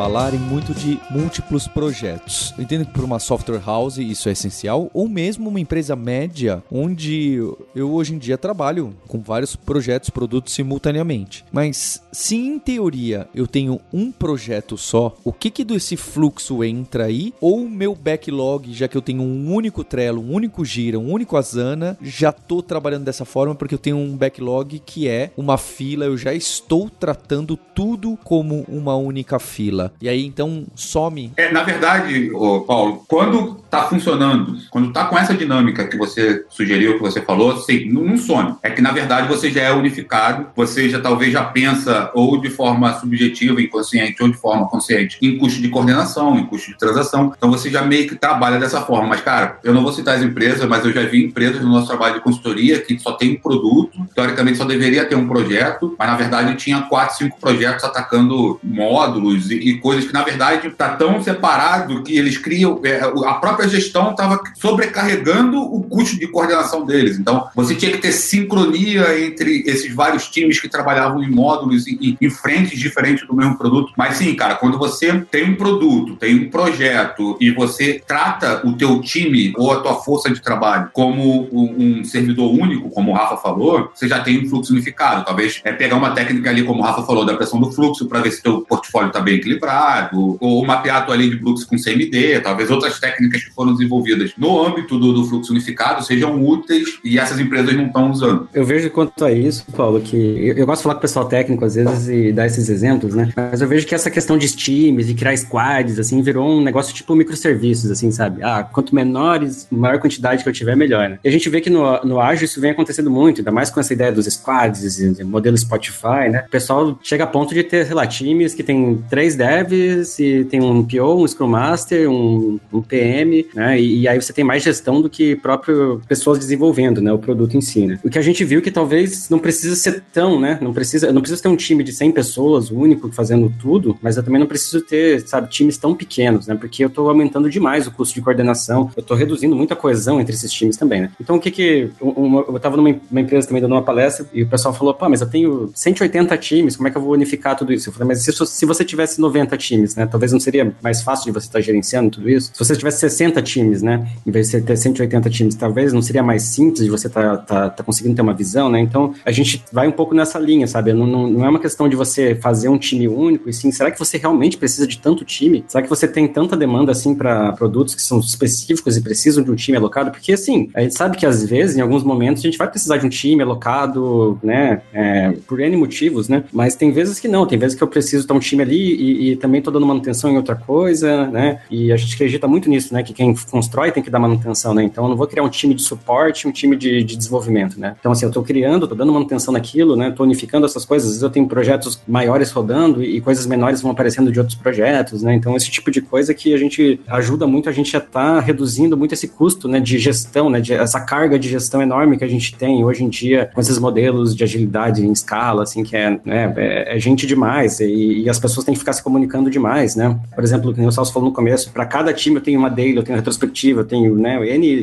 [0.00, 2.54] Falarem muito de múltiplos projetos.
[2.56, 6.64] Eu entendo que para uma software house isso é essencial, ou mesmo uma empresa média,
[6.72, 7.38] onde
[7.74, 11.44] eu hoje em dia trabalho com vários projetos, produtos simultaneamente.
[11.52, 17.04] Mas se em teoria eu tenho um projeto só, o que que desse fluxo entra
[17.04, 17.34] aí?
[17.38, 21.36] Ou meu backlog, já que eu tenho um único Trello, um único Gira, um único
[21.36, 26.06] Asana, já estou trabalhando dessa forma porque eu tenho um backlog que é uma fila,
[26.06, 29.89] eu já estou tratando tudo como uma única fila.
[30.00, 31.32] E aí então some.
[31.36, 36.44] É, na verdade, ô, Paulo, quando está funcionando, quando está com essa dinâmica que você
[36.48, 38.54] sugeriu, que você falou, sim, não, não some.
[38.62, 42.50] É que na verdade você já é unificado, você já talvez já pensa ou de
[42.50, 47.32] forma subjetiva, inconsciente, ou de forma consciente, em custo de coordenação, em custo de transação.
[47.36, 49.08] Então você já meio que trabalha dessa forma.
[49.08, 51.86] Mas, cara, eu não vou citar as empresas, mas eu já vi empresas no nosso
[51.86, 56.08] trabalho de consultoria que só tem um produto, teoricamente só deveria ter um projeto, mas
[56.08, 60.90] na verdade tinha quatro, cinco projetos atacando módulos e, e coisas que, na verdade, está
[60.90, 62.80] tão separado que eles criam.
[62.84, 67.18] É, a própria gestão estava sobrecarregando o custo de coordenação deles.
[67.18, 72.16] Então, você tinha que ter sincronia entre esses vários times que trabalhavam em módulos e
[72.20, 73.92] em frentes diferentes do mesmo produto.
[73.96, 78.76] Mas sim, cara, quando você tem um produto, tem um projeto e você trata o
[78.76, 83.36] teu time ou a tua força de trabalho como um servidor único, como o Rafa
[83.36, 85.24] falou, você já tem um fluxo unificado.
[85.24, 88.20] Talvez é pegar uma técnica ali, como o Rafa falou, da pressão do fluxo para
[88.20, 91.76] ver se teu portfólio está bem equilibrado equilibrado, ou a tua linha de fluxo com
[91.76, 96.98] CMD, talvez outras técnicas que foram desenvolvidas no âmbito do, do fluxo unificado sejam úteis
[97.04, 98.48] e essas empresas não estão usando.
[98.54, 101.24] Eu vejo quanto a isso, Paulo, que eu, eu, gosto de falar com o pessoal
[101.26, 103.32] técnico às vezes e dar esses exemplos, né?
[103.36, 106.94] Mas eu vejo que essa questão de times e criar squads, assim, virou um negócio
[106.94, 108.42] tipo microserviços, assim, sabe?
[108.42, 111.18] Ah, quanto menores, maior quantidade que eu tiver, melhor, né?
[111.22, 113.80] E a gente vê que no, no ágil isso vem acontecendo muito, ainda mais com
[113.80, 116.44] essa ideia dos squads, modelo Spotify, né?
[116.46, 120.18] O pessoal chega a ponto de ter, sei lá, times que tem três devs devs,
[120.18, 123.80] e tem um PO, um Scrum Master, um, um PM, né?
[123.80, 127.12] E, e, aí você tem mais gestão do que próprio pessoas desenvolvendo, né?
[127.12, 127.98] O produto em si, né?
[128.04, 130.58] O que a gente viu que talvez não precisa ser tão, né?
[130.60, 134.22] Não precisa, não precisa ter um time de 100 pessoas, único, fazendo tudo, mas eu
[134.22, 136.54] também não preciso ter, sabe, times tão pequenos, né?
[136.54, 140.34] Porque eu tô aumentando demais o custo de coordenação, eu tô reduzindo muita coesão entre
[140.34, 141.10] esses times também, né?
[141.20, 141.90] Então, o que que...
[142.00, 145.20] Uma, eu tava numa empresa também dando uma palestra e o pessoal falou, pô, mas
[145.20, 147.88] eu tenho 180 times, como é que eu vou unificar tudo isso?
[147.88, 150.06] Eu falei, mas se, se você tivesse 90 190 times, né?
[150.06, 152.50] Talvez não seria mais fácil de você estar gerenciando tudo isso?
[152.52, 154.08] Se você tivesse 60 times, né?
[154.26, 157.38] Em vez de você ter 180 times, talvez não seria mais simples de você estar
[157.38, 158.80] tá, tá, tá conseguindo ter uma visão, né?
[158.80, 160.92] Então, a gente vai um pouco nessa linha, sabe?
[160.92, 163.90] Não, não, não é uma questão de você fazer um time único, e sim, será
[163.90, 165.64] que você realmente precisa de tanto time?
[165.68, 169.50] Será que você tem tanta demanda, assim, para produtos que são específicos e precisam de
[169.50, 170.10] um time alocado?
[170.10, 172.96] Porque, assim, a gente sabe que às vezes, em alguns momentos, a gente vai precisar
[172.98, 174.82] de um time alocado, né?
[174.92, 176.44] É, por N motivos, né?
[176.52, 179.29] Mas tem vezes que não, tem vezes que eu preciso estar um time ali e,
[179.29, 181.60] e também tô dando manutenção em outra coisa, né?
[181.70, 183.02] E a gente acredita muito nisso, né?
[183.02, 184.82] Que quem constrói tem que dar manutenção, né?
[184.82, 187.96] Então eu não vou criar um time de suporte, um time de, de desenvolvimento, né?
[187.98, 190.10] Então, assim, eu tô criando, tô dando manutenção naquilo, né?
[190.10, 191.06] Tô unificando essas coisas.
[191.06, 195.22] Às vezes eu tenho projetos maiores rodando e coisas menores vão aparecendo de outros projetos,
[195.22, 195.34] né?
[195.34, 198.40] Então, esse tipo de coisa que a gente ajuda muito a gente a estar tá
[198.40, 199.80] reduzindo muito esse custo, né?
[199.80, 200.60] De gestão, né?
[200.60, 203.78] De, essa carga de gestão enorme que a gente tem hoje em dia com esses
[203.78, 208.30] modelos de agilidade em escala, assim, que é, né, é, é gente demais e, e,
[208.30, 209.19] as pessoas têm que ficar se comunicando
[209.50, 210.18] demais, né?
[210.34, 212.96] Por exemplo, como o Salso falou no começo, para cada time eu tenho uma daily,
[212.96, 214.82] eu tenho retrospectiva, eu tenho, né, N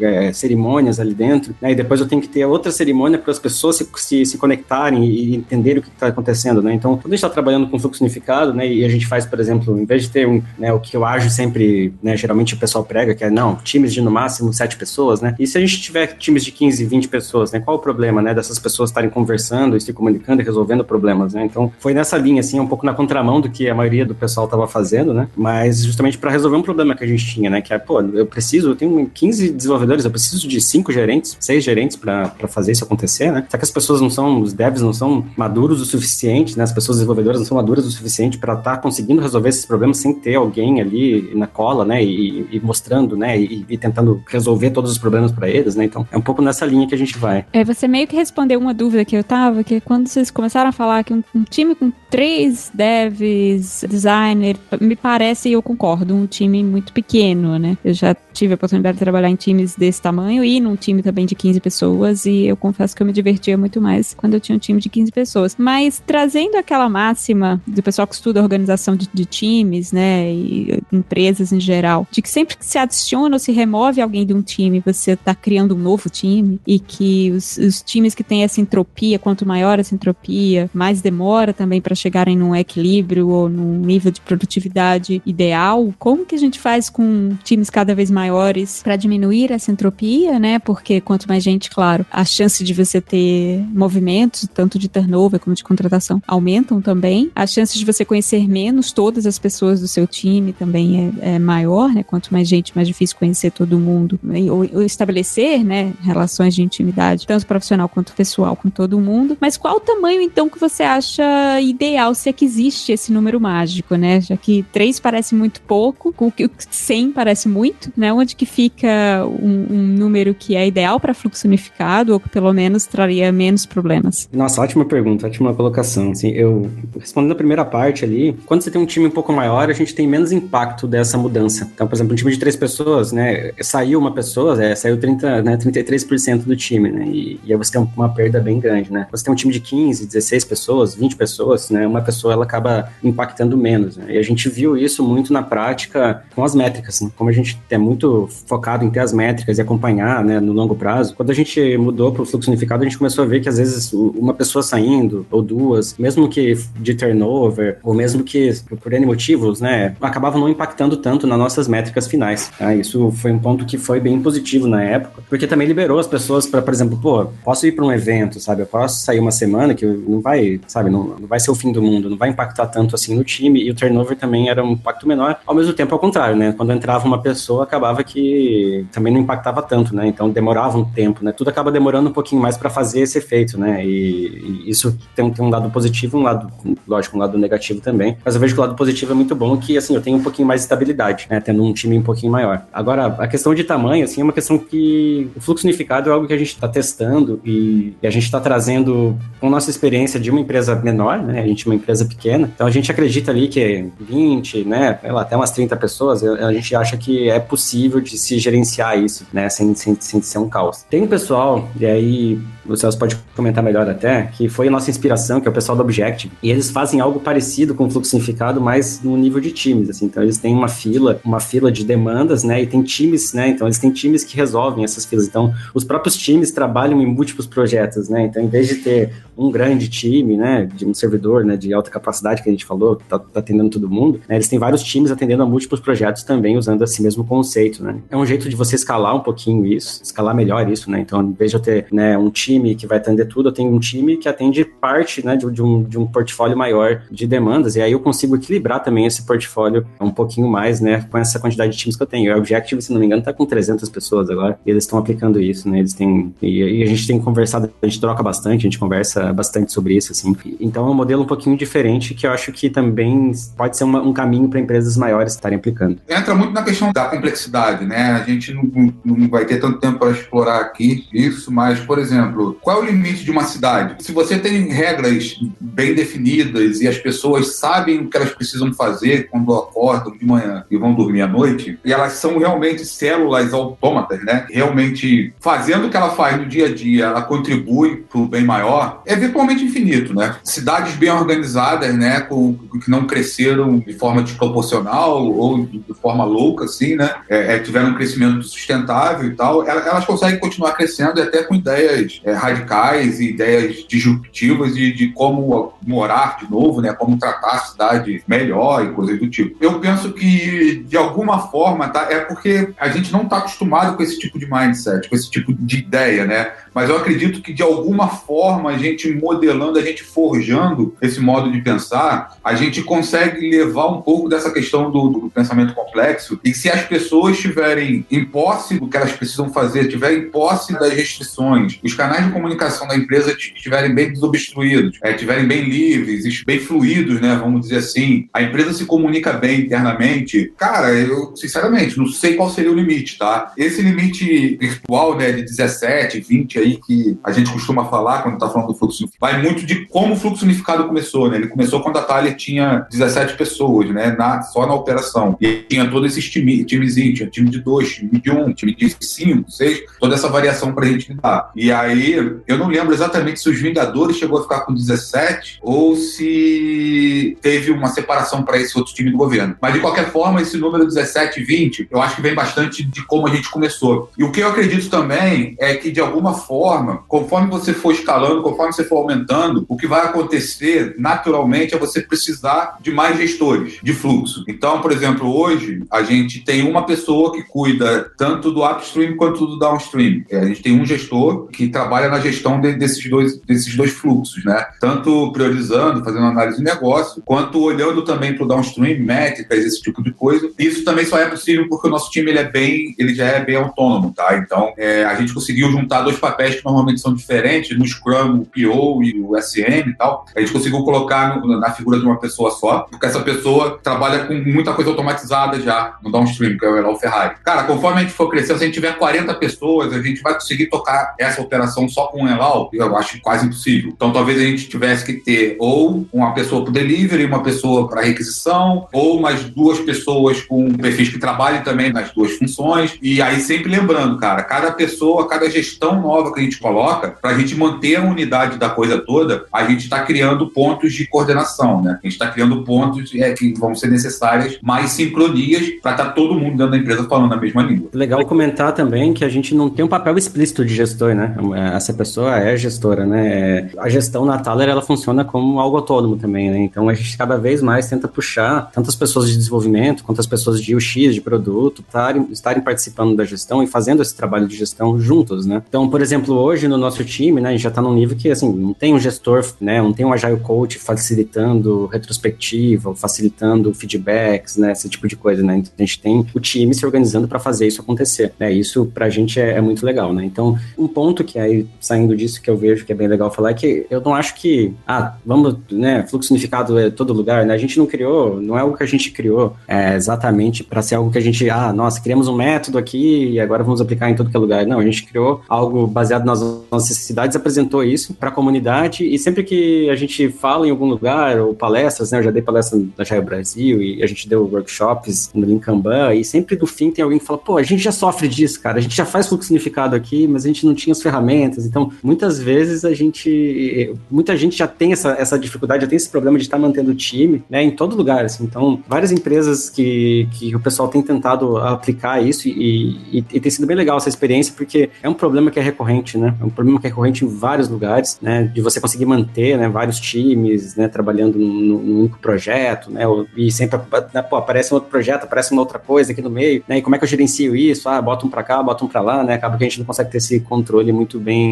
[0.00, 3.38] é, cerimônias ali dentro, né, e depois eu tenho que ter outra cerimônia para as
[3.38, 6.74] pessoas se, se, se, conectarem e entenderem o que está acontecendo, né?
[6.74, 9.40] Então, quando a gente está trabalhando com fluxo unificado, né, e a gente faz, por
[9.40, 12.56] exemplo, em vez de ter um, né, o que eu ajo sempre, né, geralmente o
[12.56, 15.34] pessoal prega, que é, não, times de no máximo sete pessoas, né?
[15.38, 18.34] E se a gente tiver times de 15, 20 pessoas, né, qual o problema, né,
[18.34, 21.44] dessas pessoas estarem conversando se comunicando e resolvendo problemas, né?
[21.44, 24.46] Então, foi nessa linha, assim, um pouco na contramão do que a maioria do pessoal
[24.46, 25.28] estava fazendo, né?
[25.36, 27.60] Mas justamente para resolver um problema que a gente tinha, né?
[27.60, 31.62] Que é, pô, eu preciso, eu tenho 15 desenvolvedores, eu preciso de cinco gerentes, seis
[31.62, 33.46] gerentes para fazer isso acontecer, né?
[33.48, 36.64] Só que as pessoas não são, os devs não são maduros o suficiente, né?
[36.64, 39.98] As pessoas desenvolvedoras não são maduras o suficiente para estar tá conseguindo resolver esses problemas
[39.98, 42.02] sem ter alguém ali na cola, né?
[42.02, 43.38] E, e mostrando, né?
[43.38, 45.84] E, e, tentando resolver todos os problemas para eles, né?
[45.84, 47.44] Então, é um pouco nessa linha que a gente vai.
[47.52, 50.72] É, você meio que respondeu uma dúvida que eu tava, que quando vocês começaram a
[50.72, 56.26] falar que um, um time com três devs, designer, me parece, e eu concordo, um
[56.26, 57.76] time muito pequeno, né?
[57.84, 61.24] Eu já tive a oportunidade de trabalhar em times desse tamanho e num time também
[61.24, 64.56] de 15 pessoas, e eu confesso que eu me divertia muito mais quando eu tinha
[64.56, 65.56] um time de 15 pessoas.
[65.58, 71.52] Mas trazendo aquela máxima do pessoal que estuda organização de, de times, né, e empresas
[71.52, 74.82] em geral, de que sempre que se adiciona ou se remove alguém de um time,
[74.84, 79.18] você está criando um novo time, e que os, os times que têm essa entropia,
[79.18, 84.20] quanto maior essa entropia, mais demora também para chegarem num equilíbrio ou num nível de
[84.20, 85.92] produtividade ideal.
[85.98, 90.58] Como que a gente faz com times cada vez maiores para diminuir essa entropia, né?
[90.58, 95.56] Porque quanto mais gente, claro, a chance de você ter movimentos, tanto de turnover como
[95.56, 97.30] de contratação, aumentam também.
[97.34, 101.38] A chance de você conhecer menos todas as pessoas do seu time também é, é
[101.38, 102.02] maior, né?
[102.02, 107.26] Quanto mais gente, mais difícil conhecer todo mundo ou, ou estabelecer, né, relações de intimidade,
[107.26, 109.36] tanto profissional quanto pessoal com todo mundo.
[109.40, 113.35] Mas qual o tamanho então que você acha ideal se é que existe esse número
[113.40, 114.20] mágico, né?
[114.20, 118.12] Já que 3 parece muito pouco, o que 100 parece muito, né?
[118.12, 122.52] Onde que fica um, um número que é ideal para fluxo unificado ou que pelo
[122.52, 124.28] menos traria menos problemas?
[124.32, 126.10] Nossa, ótima pergunta, ótima colocação.
[126.10, 129.68] Assim, eu respondendo a primeira parte ali, quando você tem um time um pouco maior,
[129.68, 131.70] a gente tem menos impacto dessa mudança.
[131.74, 133.52] Então, por exemplo, um time de três pessoas, né?
[133.60, 137.06] Saiu uma pessoa, é, saiu 30, né, 33% do time, né?
[137.06, 139.06] E, e aí você tem uma perda bem grande, né?
[139.10, 141.86] Você tem um time de 15, 16 pessoas, 20 pessoas, né?
[141.86, 143.25] Uma pessoa ela acaba impactando
[143.56, 143.96] menos.
[143.96, 144.14] Né?
[144.14, 147.00] E a gente viu isso muito na prática com as métricas.
[147.00, 147.10] Né?
[147.16, 150.74] Como a gente é muito focado em ter as métricas e acompanhar né, no longo
[150.74, 153.48] prazo, quando a gente mudou para o fluxo unificado, a gente começou a ver que
[153.48, 158.92] às vezes uma pessoa saindo, ou duas, mesmo que de turnover, ou mesmo que por
[158.92, 162.50] N motivos, né, acabavam não impactando tanto nas nossas métricas finais.
[162.58, 162.74] Tá?
[162.74, 166.46] Isso foi um ponto que foi bem positivo na época, porque também liberou as pessoas
[166.46, 168.62] para, por exemplo, pô, posso ir para um evento, sabe?
[168.62, 171.72] Eu posso sair uma semana que não vai, sabe, não, não vai ser o fim
[171.72, 174.72] do mundo, não vai impactar tanto assim no time, e o turnover também era um
[174.72, 175.38] impacto menor.
[175.46, 176.52] Ao mesmo tempo, ao contrário, né?
[176.56, 180.06] Quando entrava uma pessoa, acabava que também não impactava tanto, né?
[180.06, 181.32] Então demorava um tempo, né?
[181.32, 183.84] Tudo acaba demorando um pouquinho mais para fazer esse efeito, né?
[183.84, 186.50] E, e isso tem, tem, um lado positivo, um lado,
[186.86, 188.16] lógico, um lado negativo também.
[188.24, 190.22] Mas eu vejo que o lado positivo é muito bom, que assim, eu tenho um
[190.22, 191.40] pouquinho mais de estabilidade, né?
[191.40, 192.64] Tendo um time um pouquinho maior.
[192.72, 196.26] Agora, a questão de tamanho, assim, é uma questão que o fluxo unificado é algo
[196.26, 200.30] que a gente está testando e, e, a gente está trazendo com nossa experiência de
[200.30, 201.40] uma empresa menor, né?
[201.40, 205.22] A gente é uma empresa pequena, então a gente acredita ali que 20, né, lá,
[205.22, 209.48] até umas 30 pessoas, a gente acha que é possível de se gerenciar isso, né,
[209.48, 210.84] sem, sem, sem ser um caos.
[210.88, 212.38] Tem pessoal, e aí
[212.68, 215.76] o Celso pode comentar melhor até, que foi a nossa inspiração, que é o pessoal
[215.76, 219.50] do Objective, e eles fazem algo parecido com o fluxo significado, mas no nível de
[219.50, 223.32] times, assim, então eles têm uma fila, uma fila de demandas, né, e tem times,
[223.32, 227.06] né, então eles têm times que resolvem essas filas, então os próprios times trabalham em
[227.06, 231.44] múltiplos projetos, né, então em vez de ter um grande time, né, de um servidor,
[231.44, 234.48] né, de alta capacidade que a gente falou, tá, tá atendendo todo mundo, né, eles
[234.48, 237.96] têm vários times atendendo a múltiplos projetos também usando esse mesmo conceito, né.
[238.10, 241.32] É um jeito de você escalar um pouquinho isso, escalar melhor isso, né, então em
[241.32, 244.16] vez de eu ter, né, um time que vai atender tudo, eu tenho um time
[244.16, 247.92] que atende parte, né, de, de, um, de um portfólio maior de demandas, e aí
[247.92, 251.96] eu consigo equilibrar também esse portfólio um pouquinho mais, né, com essa quantidade de times
[251.96, 252.34] que eu tenho.
[252.34, 255.40] O Objective, se não me engano, tá com 300 pessoas agora, e eles estão aplicando
[255.40, 258.62] isso, né, eles têm, e, e a gente tem conversado, a gente troca bastante, a
[258.62, 260.36] gente conversa bastante sobre isso, assim.
[260.60, 264.00] Então é um modelo um pouquinho diferente que eu acho que também pode ser uma,
[264.00, 265.98] um caminho para empresas maiores estarem aplicando.
[266.08, 268.12] Entra muito na questão da complexidade, né?
[268.12, 272.45] A gente não, não vai ter tanto tempo para explorar aqui isso, mas, por exemplo,
[272.54, 274.02] qual é o limite de uma cidade?
[274.04, 279.28] Se você tem regras bem definidas e as pessoas sabem o que elas precisam fazer
[279.30, 284.24] quando acordam de manhã e vão dormir à noite, e elas são realmente células autômatas,
[284.24, 284.46] né?
[284.50, 288.44] Realmente fazendo o que ela faz no dia a dia, ela contribui para o bem
[288.44, 290.36] maior, é virtualmente infinito, né?
[290.42, 292.20] Cidades bem organizadas, né?
[292.20, 297.14] Com, que não cresceram de forma desproporcional ou de, de forma louca, assim, né?
[297.28, 301.54] É, é, tiveram um crescimento sustentável e tal, elas conseguem continuar crescendo e até com
[301.54, 306.92] ideias é, radicais e ideias disruptivas de, de como morar de novo, né?
[306.92, 309.56] Como tratar a cidade melhor e coisas do tipo.
[309.60, 312.08] Eu penso que, de alguma forma, tá?
[312.10, 315.52] É porque a gente não está acostumado com esse tipo de mindset, com esse tipo
[315.52, 316.52] de ideia, né?
[316.74, 321.50] Mas eu acredito que, de alguma forma, a gente modelando, a gente forjando esse modo
[321.50, 326.38] de pensar, a gente consegue levar um pouco dessa questão do, do pensamento complexo.
[326.44, 330.72] E se as pessoas estiverem em posse do que elas precisam fazer, tiverem em posse
[330.74, 336.42] das restrições, os canais de comunicação da empresa estiverem bem desobstruídos, é, estiverem bem livres,
[336.44, 337.36] bem fluidos, né?
[337.36, 340.52] Vamos dizer assim, a empresa se comunica bem internamente.
[340.56, 343.52] Cara, eu, sinceramente, não sei qual seria o limite, tá?
[343.56, 348.48] Esse limite virtual, né, de 17, 20 aí, que a gente costuma falar quando tá
[348.48, 351.36] falando do fluxo, vai muito de como o fluxo unificado começou, né?
[351.36, 354.14] Ele começou quando a Thalia tinha 17 pessoas, né?
[354.16, 355.36] Na, só na operação.
[355.40, 358.96] E tinha todos esses time, timezinhos, tinha time de dois, time de um, time de
[359.00, 361.50] cinco, seis, toda essa variação pra gente lidar.
[361.54, 362.15] E aí,
[362.46, 367.70] eu não lembro exatamente se os Vingadores chegou a ficar com 17 ou se teve
[367.70, 369.56] uma separação para esse outro time do governo.
[369.60, 373.04] Mas de qualquer forma, esse número 17 e 20, eu acho que vem bastante de
[373.06, 374.10] como a gente começou.
[374.18, 378.42] E o que eu acredito também é que, de alguma forma, conforme você for escalando,
[378.42, 383.78] conforme você for aumentando, o que vai acontecer naturalmente é você precisar de mais gestores
[383.82, 384.44] de fluxo.
[384.48, 389.46] Então, por exemplo, hoje a gente tem uma pessoa que cuida tanto do upstream quanto
[389.46, 390.24] do downstream.
[390.30, 393.92] É, a gente tem um gestor que trabalha na gestão de, desses, dois, desses dois
[393.92, 394.66] fluxos, né?
[394.80, 400.02] Tanto priorizando, fazendo análise de negócio, quanto olhando também para o downstream, métricas, esse tipo
[400.02, 400.50] de coisa.
[400.58, 403.44] Isso também só é possível porque o nosso time ele é bem, ele já é
[403.44, 404.36] bem autônomo, tá?
[404.36, 408.46] Então, é, a gente conseguiu juntar dois papéis que normalmente são diferentes, no Scrum, o
[408.46, 410.26] PO e o SM e tal.
[410.34, 414.26] A gente conseguiu colocar no, na figura de uma pessoa só, porque essa pessoa trabalha
[414.26, 417.36] com muita coisa automatizada já no downstream, que é o Elon Ferrari.
[417.44, 420.34] Cara, conforme a gente for crescendo, se a gente tiver 40 pessoas, a gente vai
[420.34, 422.70] conseguir tocar essa operação só com um Elal?
[422.72, 423.92] Eu acho quase impossível.
[423.94, 428.02] Então, talvez a gente tivesse que ter ou uma pessoa para delivery, uma pessoa para
[428.02, 432.98] requisição, ou mais duas pessoas com perfis que trabalhem também nas duas funções.
[433.02, 437.30] E aí, sempre lembrando, cara, cada pessoa, cada gestão nova que a gente coloca, para
[437.30, 441.82] a gente manter a unidade da coisa toda, a gente está criando pontos de coordenação,
[441.82, 441.98] né?
[442.02, 446.10] A gente está criando pontos é, que vão ser necessárias mais sincronias para estar tá
[446.10, 447.90] todo mundo dentro da empresa falando a mesma língua.
[447.92, 451.34] Legal comentar também que a gente não tem um papel explícito de gestor, né?
[451.76, 453.70] Essa pessoa é gestora, né?
[453.78, 456.58] A gestão na Thaler, ela funciona como algo autônomo também, né?
[456.58, 460.60] Então a gente cada vez mais tenta puxar tantas pessoas de desenvolvimento quanto as pessoas
[460.60, 464.98] de UX, de produto, estarem, estarem participando da gestão e fazendo esse trabalho de gestão
[464.98, 465.62] juntos, né?
[465.68, 468.30] Então, por exemplo, hoje no nosso time, né, a gente já está num nível que,
[468.30, 474.56] assim, não tem um gestor, né, não tem um agile coach facilitando retrospectiva, facilitando feedbacks,
[474.56, 475.56] né, esse tipo de coisa, né?
[475.58, 478.52] Então, a gente tem o time se organizando para fazer isso acontecer, né?
[478.52, 480.24] Isso pra gente é, é, muito legal, né?
[480.24, 483.50] Então, um ponto que aí saindo disso que eu vejo que é bem legal falar
[483.50, 487.54] é que eu não acho que, ah, vamos, né, fluxo unificado é todo lugar, né?
[487.54, 490.96] A gente não criou, não é algo que a gente criou é, exatamente para ser
[490.96, 494.14] algo que a gente, ah, nossa, criamos um método aqui e agora vamos aplicar em
[494.14, 494.66] todo que é lugar.
[494.66, 499.18] Não, a gente criou algo baseado nas nossas necessidades, apresentou isso para a comunidade e
[499.18, 502.18] sempre que a gente fala em algum lugar ou palestras, né?
[502.18, 506.24] Eu já dei palestra na Jaio Brasil e a gente deu workshops no Linkanban e
[506.24, 508.80] sempre do fim tem alguém que fala, pô, a gente já sofre disso, cara, a
[508.80, 511.66] gente já faz fluxo unificado aqui, mas a gente não tinha as ferramentas, ferramentas.
[511.66, 516.08] Então, muitas vezes a gente, muita gente já tem essa, essa dificuldade, já tem esse
[516.08, 518.24] problema de estar mantendo o time, né, em todo lugar.
[518.24, 518.44] Assim.
[518.44, 523.50] Então, várias empresas que, que o pessoal tem tentado aplicar isso e, e, e, tem
[523.50, 526.34] sido bem legal essa experiência, porque é um problema que é recorrente, né?
[526.40, 528.44] É um problema que é recorrente em vários lugares, né?
[528.44, 533.02] De você conseguir manter, né, vários times, né, trabalhando num, num único projeto, né?
[533.36, 533.78] E sempre
[534.12, 536.78] né, pô, aparece um outro projeto, aparece uma outra coisa aqui no meio, né?
[536.78, 537.88] E como é que eu gerencio isso?
[537.88, 539.34] Ah, bota um para cá, bota um para lá, né?
[539.34, 541.45] Acaba que a gente não consegue ter esse controle muito bem,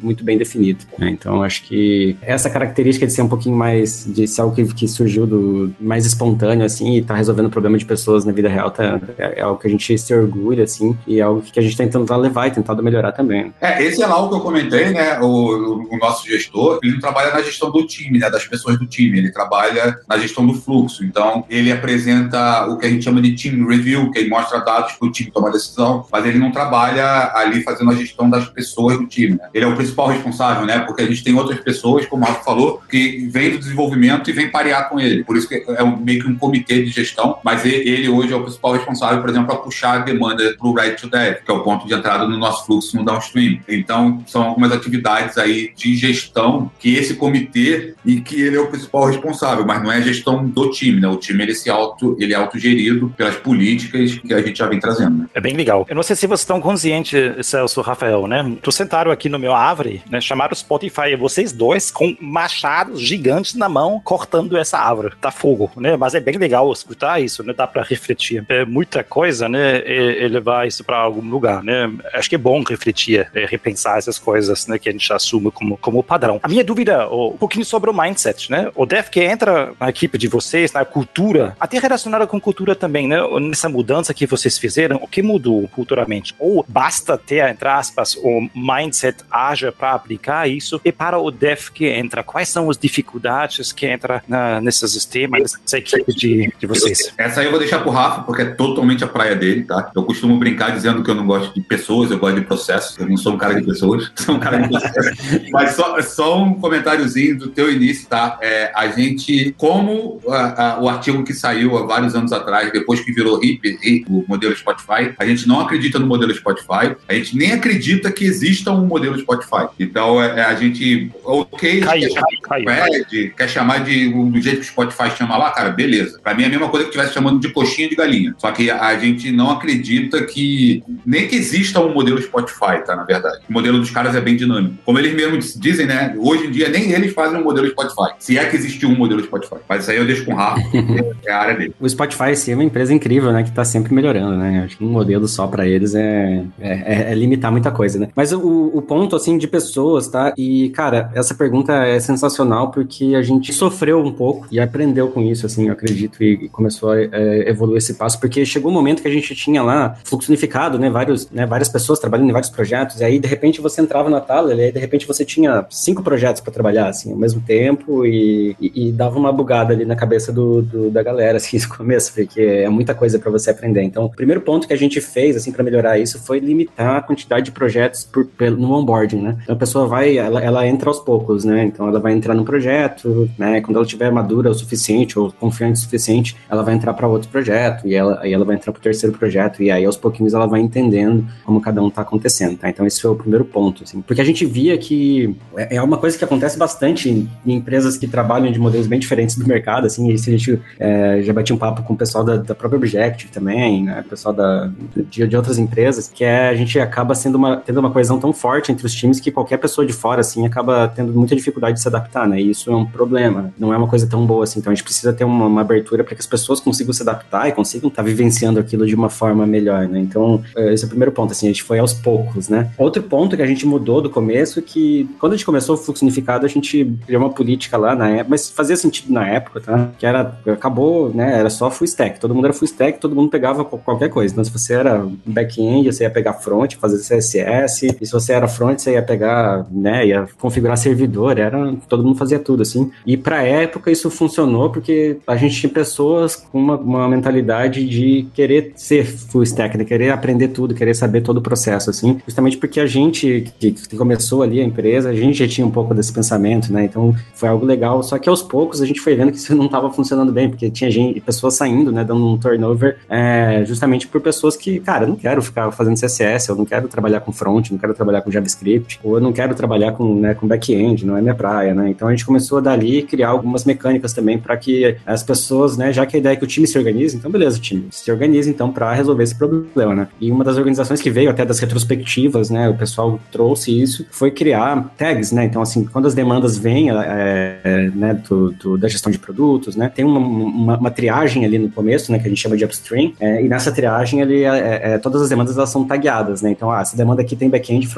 [0.00, 0.84] muito bem definido.
[0.98, 1.10] Né?
[1.10, 4.88] Então, acho que essa característica de ser um pouquinho mais, de ser algo que, que
[4.88, 8.70] surgiu do mais espontâneo, assim, e tá resolvendo o problema de pessoas na vida real,
[8.70, 11.62] tá, é, é algo que a gente se orgulha, assim, e é algo que a
[11.62, 13.52] gente tá tentando levar e tentado melhorar também.
[13.60, 15.18] É, esse é lá o que eu comentei, né?
[15.20, 18.30] O, o, nosso gestor, ele não trabalha na gestão do time, né?
[18.30, 21.04] Das pessoas do time, ele trabalha na gestão do fluxo.
[21.04, 24.92] Então, ele apresenta o que a gente chama de team review, que ele mostra dados
[24.92, 28.98] para o time tomar decisão, mas ele não trabalha ali fazendo a gestão das pessoas
[28.98, 29.37] do time.
[29.52, 30.80] Ele é o principal responsável, né?
[30.80, 34.32] Porque a gente tem outras pessoas, como o Rafa falou, que vêm do desenvolvimento e
[34.32, 35.24] vêm parear com ele.
[35.24, 38.42] Por isso que é meio que um comitê de gestão, mas ele hoje é o
[38.42, 41.54] principal responsável, por exemplo, para puxar a demanda para o Right to Dev, que é
[41.54, 43.60] o ponto de entrada no nosso fluxo no downstream.
[43.68, 48.68] Então, são algumas atividades aí de gestão que esse comitê e que ele é o
[48.68, 51.08] principal responsável, mas não é a gestão do time, né?
[51.08, 54.80] O time ele se auto, ele é autogerido pelas políticas que a gente já vem
[54.80, 55.18] trazendo.
[55.18, 55.26] Né?
[55.34, 55.86] É bem legal.
[55.88, 58.56] Eu não sei se vocês estão conscientes, Celso, Rafael, né?
[58.62, 60.20] Tu sentaram aqui no meu árvore, né?
[60.20, 65.14] Chamaram o Spotify, vocês dois com machados gigantes na mão cortando essa árvore.
[65.20, 65.96] Tá fogo, né?
[65.96, 67.52] Mas é bem legal escutar isso, né?
[67.52, 68.44] Dá para refletir.
[68.48, 69.78] É muita coisa, né?
[69.80, 71.90] E, e levar isso para algum lugar, né?
[72.12, 74.78] Acho que é bom refletir, é, repensar essas coisas, né?
[74.78, 76.40] Que a gente assume como, como padrão.
[76.42, 78.70] A minha dúvida, um pouquinho sobre o mindset, né?
[78.74, 83.06] O Dev que entra na equipe de vocês, na cultura, até relacionada com cultura também,
[83.06, 83.18] né?
[83.40, 86.34] Nessa mudança que vocês fizeram, o que mudou culturalmente?
[86.38, 90.80] Ou basta ter, entre aspas, o mindset ágil para aplicar isso?
[90.84, 95.52] E para o Dev que entra, quais são as dificuldades que entra na, nesses sistemas,
[95.60, 97.12] nessa equipe de, de vocês?
[97.16, 99.90] Essa aí eu vou deixar pro Rafa, porque é totalmente a praia dele, tá?
[99.94, 102.98] Eu costumo brincar dizendo que eu não gosto de pessoas, eu gosto de processos.
[102.98, 105.50] Eu não sou um cara de pessoas, sou um cara de processos.
[105.50, 108.38] Mas só, só um comentáriozinho do teu início, tá?
[108.42, 113.00] É, a gente, como a, a, o artigo que saiu há vários anos atrás, depois
[113.00, 117.36] que virou HIP, o modelo Spotify, a gente não acredita no modelo Spotify, a gente
[117.36, 119.68] nem acredita que exista um modelo Spotify.
[119.78, 123.04] Então, é, é a gente, ok, caiu, quer, chamar caiu.
[123.06, 126.18] de, quer chamar de, do jeito que o Spotify chama lá, cara, beleza.
[126.22, 128.34] Pra mim é a mesma coisa que estivesse chamando de coxinha de galinha.
[128.38, 133.04] Só que a gente não acredita que, nem que exista um modelo Spotify, tá, na
[133.04, 133.40] verdade.
[133.48, 134.76] O modelo dos caras é bem dinâmico.
[134.84, 138.14] Como eles mesmos dizem, né, hoje em dia nem eles fazem um modelo Spotify.
[138.18, 139.56] Se é que existiu um modelo Spotify.
[139.68, 140.60] Mas isso aí eu deixo com o Rafa,
[141.26, 141.74] é a área dele.
[141.80, 144.62] O Spotify, sim, é uma empresa incrível, né, que tá sempre melhorando, né?
[144.64, 148.08] Acho que um modelo só para eles é, é, é, é, limitar muita coisa, né?
[148.14, 150.32] Mas o, o ponto, assim, de pessoas, tá?
[150.36, 155.20] E, cara, essa pergunta é sensacional porque a gente sofreu um pouco e aprendeu com
[155.20, 159.02] isso, assim, eu acredito, e começou a é, evoluir esse passo, porque chegou um momento
[159.02, 160.88] que a gente tinha lá fluxo unificado, né?
[160.88, 161.44] Vários, né?
[161.44, 164.60] Várias pessoas trabalhando em vários projetos, e aí, de repente, você entrava na tala, e
[164.60, 168.88] aí, de repente, você tinha cinco projetos para trabalhar, assim, ao mesmo tempo, e, e,
[168.88, 172.40] e, dava uma bugada ali na cabeça do, do da galera, assim, no começo, porque
[172.40, 173.82] é muita coisa para você aprender.
[173.82, 177.02] Então, o primeiro ponto que a gente fez, assim, para melhorar isso foi limitar a
[177.02, 178.26] quantidade de projetos por,
[178.56, 179.36] no onboarding, né?
[179.42, 181.64] Então, a pessoa vai, ela, ela entra aos poucos, né?
[181.64, 183.60] Então, ela vai entrar no projeto, né?
[183.60, 187.28] Quando ela tiver madura o suficiente ou confiante o suficiente, ela vai entrar para outro
[187.28, 190.34] projeto e ela, aí ela vai entrar para o terceiro projeto e aí aos pouquinhos
[190.34, 192.68] ela vai entendendo como cada um tá acontecendo, tá?
[192.68, 194.00] Então, esse foi o primeiro ponto, assim.
[194.00, 197.96] Porque a gente via que é, é uma coisa que acontece bastante em, em empresas
[197.96, 201.54] que trabalham de modelos bem diferentes do mercado, assim, se a gente é, já batia
[201.54, 204.02] um papo com o pessoal da, da própria Objective também, né?
[204.04, 204.70] O pessoal da,
[205.10, 208.32] de, de outras empresas, que é, a gente acaba sendo uma, tendo uma coesão tão
[208.32, 211.82] forte entre os times que qualquer pessoa de fora, assim, acaba tendo muita dificuldade de
[211.82, 212.40] se adaptar, né?
[212.40, 214.60] E isso é um problema, não é uma coisa tão boa assim.
[214.60, 217.48] Então a gente precisa ter uma, uma abertura para que as pessoas consigam se adaptar
[217.48, 219.98] e consigam estar tá vivenciando aquilo de uma forma melhor, né?
[220.00, 222.70] Então, é, esse é o primeiro ponto, assim, a gente foi aos poucos, né?
[222.78, 225.78] Outro ponto que a gente mudou do começo é que quando a gente começou o
[225.78, 229.60] fluxo unificado, a gente criou uma política lá na época, mas fazia sentido na época,
[229.60, 229.90] tá?
[229.98, 231.38] Que era, acabou, né?
[231.38, 234.32] Era só full stack, todo mundo era full stack, todo mundo pegava qualquer coisa.
[234.32, 238.48] Então, se você era back-end, você ia pegar front, fazer CSS, e se você era
[238.58, 240.06] front, você ia pegar, né?
[240.06, 242.90] Ia configurar servidor, era, todo mundo fazia tudo, assim.
[243.06, 248.26] E pra época isso funcionou porque a gente tinha pessoas com uma, uma mentalidade de
[248.34, 252.20] querer ser full stack, de querer aprender tudo, querer saber todo o processo, assim.
[252.26, 255.70] Justamente porque a gente que, que começou ali a empresa, a gente já tinha um
[255.70, 256.84] pouco desse pensamento, né?
[256.84, 258.02] Então foi algo legal.
[258.02, 260.68] Só que aos poucos a gente foi vendo que isso não estava funcionando bem, porque
[260.70, 262.04] tinha gente, pessoas saindo, né?
[262.04, 266.48] Dando um turnover, é, justamente por pessoas que, cara, eu não quero ficar fazendo CSS,
[266.48, 269.32] eu não quero trabalhar com front, não quero trabalhar com JavaScript JavaScript, ou eu não
[269.32, 271.90] quero trabalhar com, né, com back-end, não é minha praia, né?
[271.90, 276.06] Então a gente começou dali criar algumas mecânicas também para que as pessoas, né, já
[276.06, 278.48] que a ideia é que o time se organize, então beleza, o time se organiza
[278.48, 280.08] então para resolver esse problema, né?
[280.20, 284.30] E uma das organizações que veio até das retrospectivas, né, o pessoal trouxe isso, foi
[284.30, 285.44] criar tags, né?
[285.44, 289.76] Então assim, quando as demandas vêm, é, é, né, do, do, da gestão de produtos,
[289.76, 292.64] né, tem uma, uma, uma, triagem ali no começo, né, que a gente chama de
[292.64, 296.50] upstream, é, e nessa triagem ele, é, é, todas as demandas elas são tagueadas, né?
[296.50, 297.88] Então, ah, essa demanda aqui tem back-end e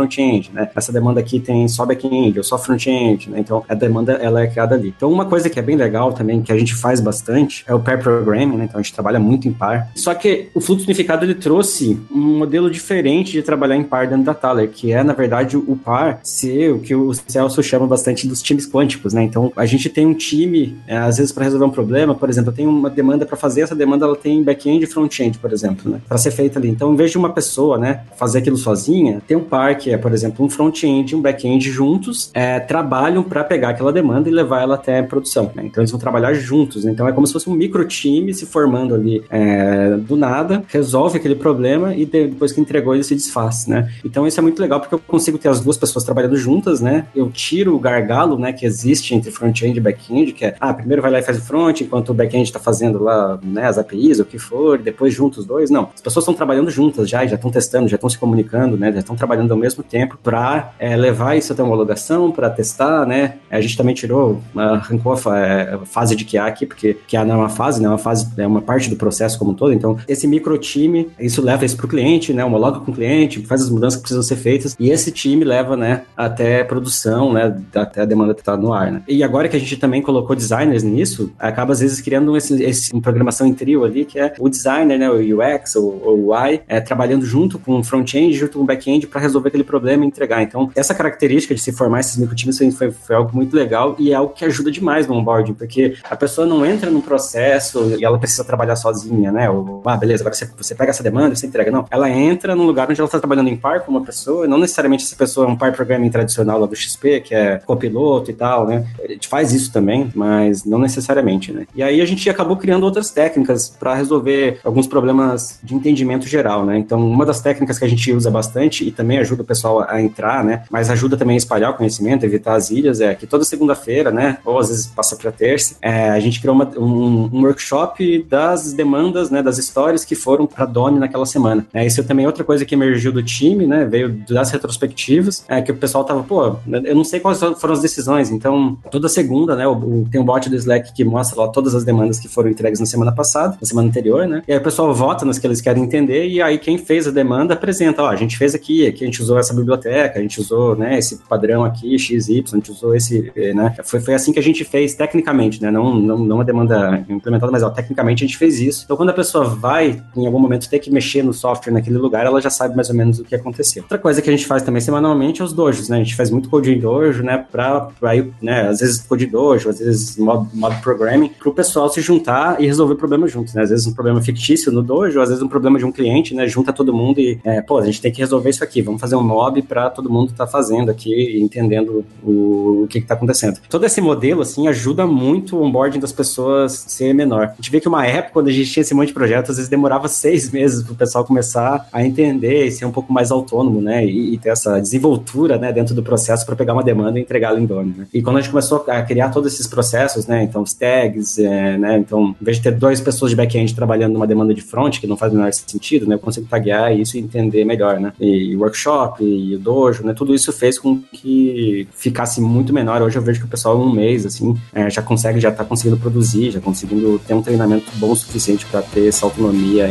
[0.41, 0.69] front-end, né?
[0.75, 3.39] Essa demanda aqui tem só back-end ou só front-end, né?
[3.41, 4.93] Então, a demanda ela é criada ali.
[4.97, 7.81] Então, uma coisa que é bem legal também, que a gente faz bastante, é o
[7.81, 8.65] pair programming, né?
[8.65, 9.91] Então, a gente trabalha muito em par.
[9.95, 14.25] Só que o fluxo unificado, ele trouxe um modelo diferente de trabalhar em par dentro
[14.25, 18.27] da Thaler, que é, na verdade, o par ser o que o Celso chama bastante
[18.27, 19.23] dos times quânticos, né?
[19.23, 22.51] Então, a gente tem um time, é, às vezes, para resolver um problema, por exemplo,
[22.51, 25.91] eu tenho uma demanda para fazer, essa demanda ela tem back-end e front-end, por exemplo,
[25.91, 26.01] né?
[26.09, 26.69] Para ser feita ali.
[26.69, 29.97] Então, em vez de uma pessoa, né, fazer aquilo sozinha, tem um par que é,
[29.97, 34.33] por exemplo, um front-end e um back-end juntos, é, trabalham para pegar aquela demanda e
[34.33, 35.51] levar ela até produção.
[35.55, 35.65] Né?
[35.67, 36.85] Então, eles vão trabalhar juntos.
[36.85, 41.19] Então, é como se fosse um micro time se formando ali é, do nada, resolve
[41.19, 43.91] aquele problema e depois que entregou ele se desfaz, né?
[44.05, 47.07] Então, isso é muito legal porque eu consigo ter as duas pessoas trabalhando juntas, né?
[47.15, 51.03] Eu tiro o gargalo, né, que existe entre front-end e back-end, que é, ah, primeiro
[51.03, 54.21] vai lá e faz o front, enquanto o back-end está fazendo lá, né, as APIs,
[54.21, 55.71] o que for, depois juntos os dois.
[55.71, 58.93] Não, as pessoas estão trabalhando juntas já, já estão testando, já estão se comunicando, né?
[58.93, 63.35] Já estão trabalhando ao mesmo tempo para é, levar isso até homologação, para testar, né?
[63.51, 67.39] A gente também tirou, arrancou a, é, fase de QA aqui, porque QA não é
[67.39, 67.87] uma fase, né?
[67.87, 69.73] É uma fase, é uma parte do processo como um todo.
[69.73, 72.45] Então, esse micro time, isso leva isso para o cliente, né?
[72.45, 75.77] Homologa com o cliente, faz as mudanças que precisam ser feitas, e esse time leva,
[75.77, 77.57] né, até produção, né?
[77.75, 79.03] Até a demanda estar no ar, né?
[79.09, 82.93] E agora que a gente também colocou designers nisso, acaba às vezes criando esse, esse
[82.93, 85.11] uma programação em trio ali, que é o designer, né?
[85.11, 89.07] O UX ou o UI, é, trabalhando junto com o front-end, junto com o back-end
[89.07, 90.43] para resolver aquele problema e entregar.
[90.43, 94.15] Então, essa característica de se formar esses microtimes foi, foi algo muito legal e é
[94.15, 98.19] algo que ajuda demais no onboarding, porque a pessoa não entra num processo e ela
[98.19, 99.49] precisa trabalhar sozinha, né?
[99.51, 101.71] Ou, ah, beleza, agora você, você pega essa demanda você entrega.
[101.71, 104.59] Não, ela entra num lugar onde ela está trabalhando em par com uma pessoa, não
[104.59, 108.35] necessariamente essa pessoa é um par programming tradicional lá do XP, que é copiloto e
[108.35, 108.87] tal, né?
[109.03, 111.67] A gente faz isso também, mas não necessariamente, né?
[111.75, 116.65] E aí a gente acabou criando outras técnicas para resolver alguns problemas de entendimento geral,
[116.65, 116.79] né?
[116.79, 119.90] Então, uma das técnicas que a gente usa bastante e também ajuda o pessoal a
[119.99, 120.65] entrar, né?
[120.71, 124.39] Mas ajuda também a espalhar o conhecimento, evitar as ilhas, é que toda segunda-feira, né?
[124.45, 128.73] Ou às vezes passa para terça, é, a gente criou uma, um, um, workshop das
[128.73, 129.43] demandas, né?
[129.43, 131.67] Das histórias que foram para Doni naquela semana.
[131.73, 133.85] É, isso é também outra coisa que emergiu do time, né?
[133.85, 137.81] Veio das retrospectivas, é que o pessoal tava, pô, eu não sei quais foram as
[137.81, 139.67] decisões, então toda segunda, né?
[139.67, 142.51] O, o, tem um bot do Slack que mostra lá todas as demandas que foram
[142.51, 144.43] entregues na semana passada, na semana anterior, né?
[144.47, 147.11] E aí o pessoal vota nas que eles querem entender e aí quem fez a
[147.11, 150.41] demanda apresenta, ó, a gente fez aqui, aqui a gente usou essa biblioteca, a gente
[150.41, 154.33] usou, né, esse padrão aqui, XY, a gente usou esse, eh, né, foi, foi assim
[154.33, 158.25] que a gente fez tecnicamente, né, não, não, não a demanda implementada, mas ó, tecnicamente
[158.25, 158.83] a gente fez isso.
[158.85, 162.27] Então quando a pessoa vai, em algum momento, ter que mexer no software naquele lugar,
[162.27, 163.83] ela já sabe mais ou menos o que aconteceu.
[163.83, 166.31] Outra coisa que a gente faz também semanalmente é os dojos, né, a gente faz
[166.31, 170.77] muito code dojo, né, pra, pra né, às vezes code dojo, às vezes mob, mob
[170.83, 174.73] programming, pro pessoal se juntar e resolver problemas juntos, né, às vezes um problema fictício
[174.73, 177.61] no dojo, às vezes um problema de um cliente, né, junta todo mundo e, é,
[177.61, 180.33] pô, a gente tem que resolver isso aqui, vamos fazer um mob para todo mundo
[180.33, 183.61] estar tá fazendo aqui, entendendo o, o que está acontecendo.
[183.69, 187.51] Todo esse modelo, assim, ajuda muito o onboarding das pessoas ser menor.
[187.53, 189.57] A gente vê que uma época, quando a gente tinha esse monte de projetos, às
[189.59, 193.31] vezes demorava seis meses para o pessoal começar a entender e ser um pouco mais
[193.31, 197.21] autônomo, né, e, e ter essa desenvoltura, né, dentro do processo para pegar uma demanda
[197.21, 198.07] e entregá-la em dono, né.
[198.13, 201.79] E quando a gente começou a criar todos esses processos, né, então os tags, é,
[201.79, 204.99] né, então, em vez de ter duas pessoas de back-end trabalhando numa demanda de front,
[204.99, 208.13] que não faz o menor sentido, né, eu consigo taguear isso e entender melhor, né?
[208.19, 210.15] E workshop, e dojo, né?
[210.15, 213.03] Tudo isso fez com que ficasse muito menor.
[213.03, 215.65] Hoje eu vejo que o pessoal em um mês, assim, é, já consegue, já tá
[215.65, 219.89] conseguindo produzir, já conseguindo ter um treinamento bom o suficiente para ter essa autonomia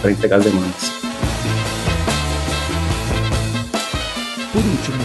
[0.00, 1.29] para entregar as demandas.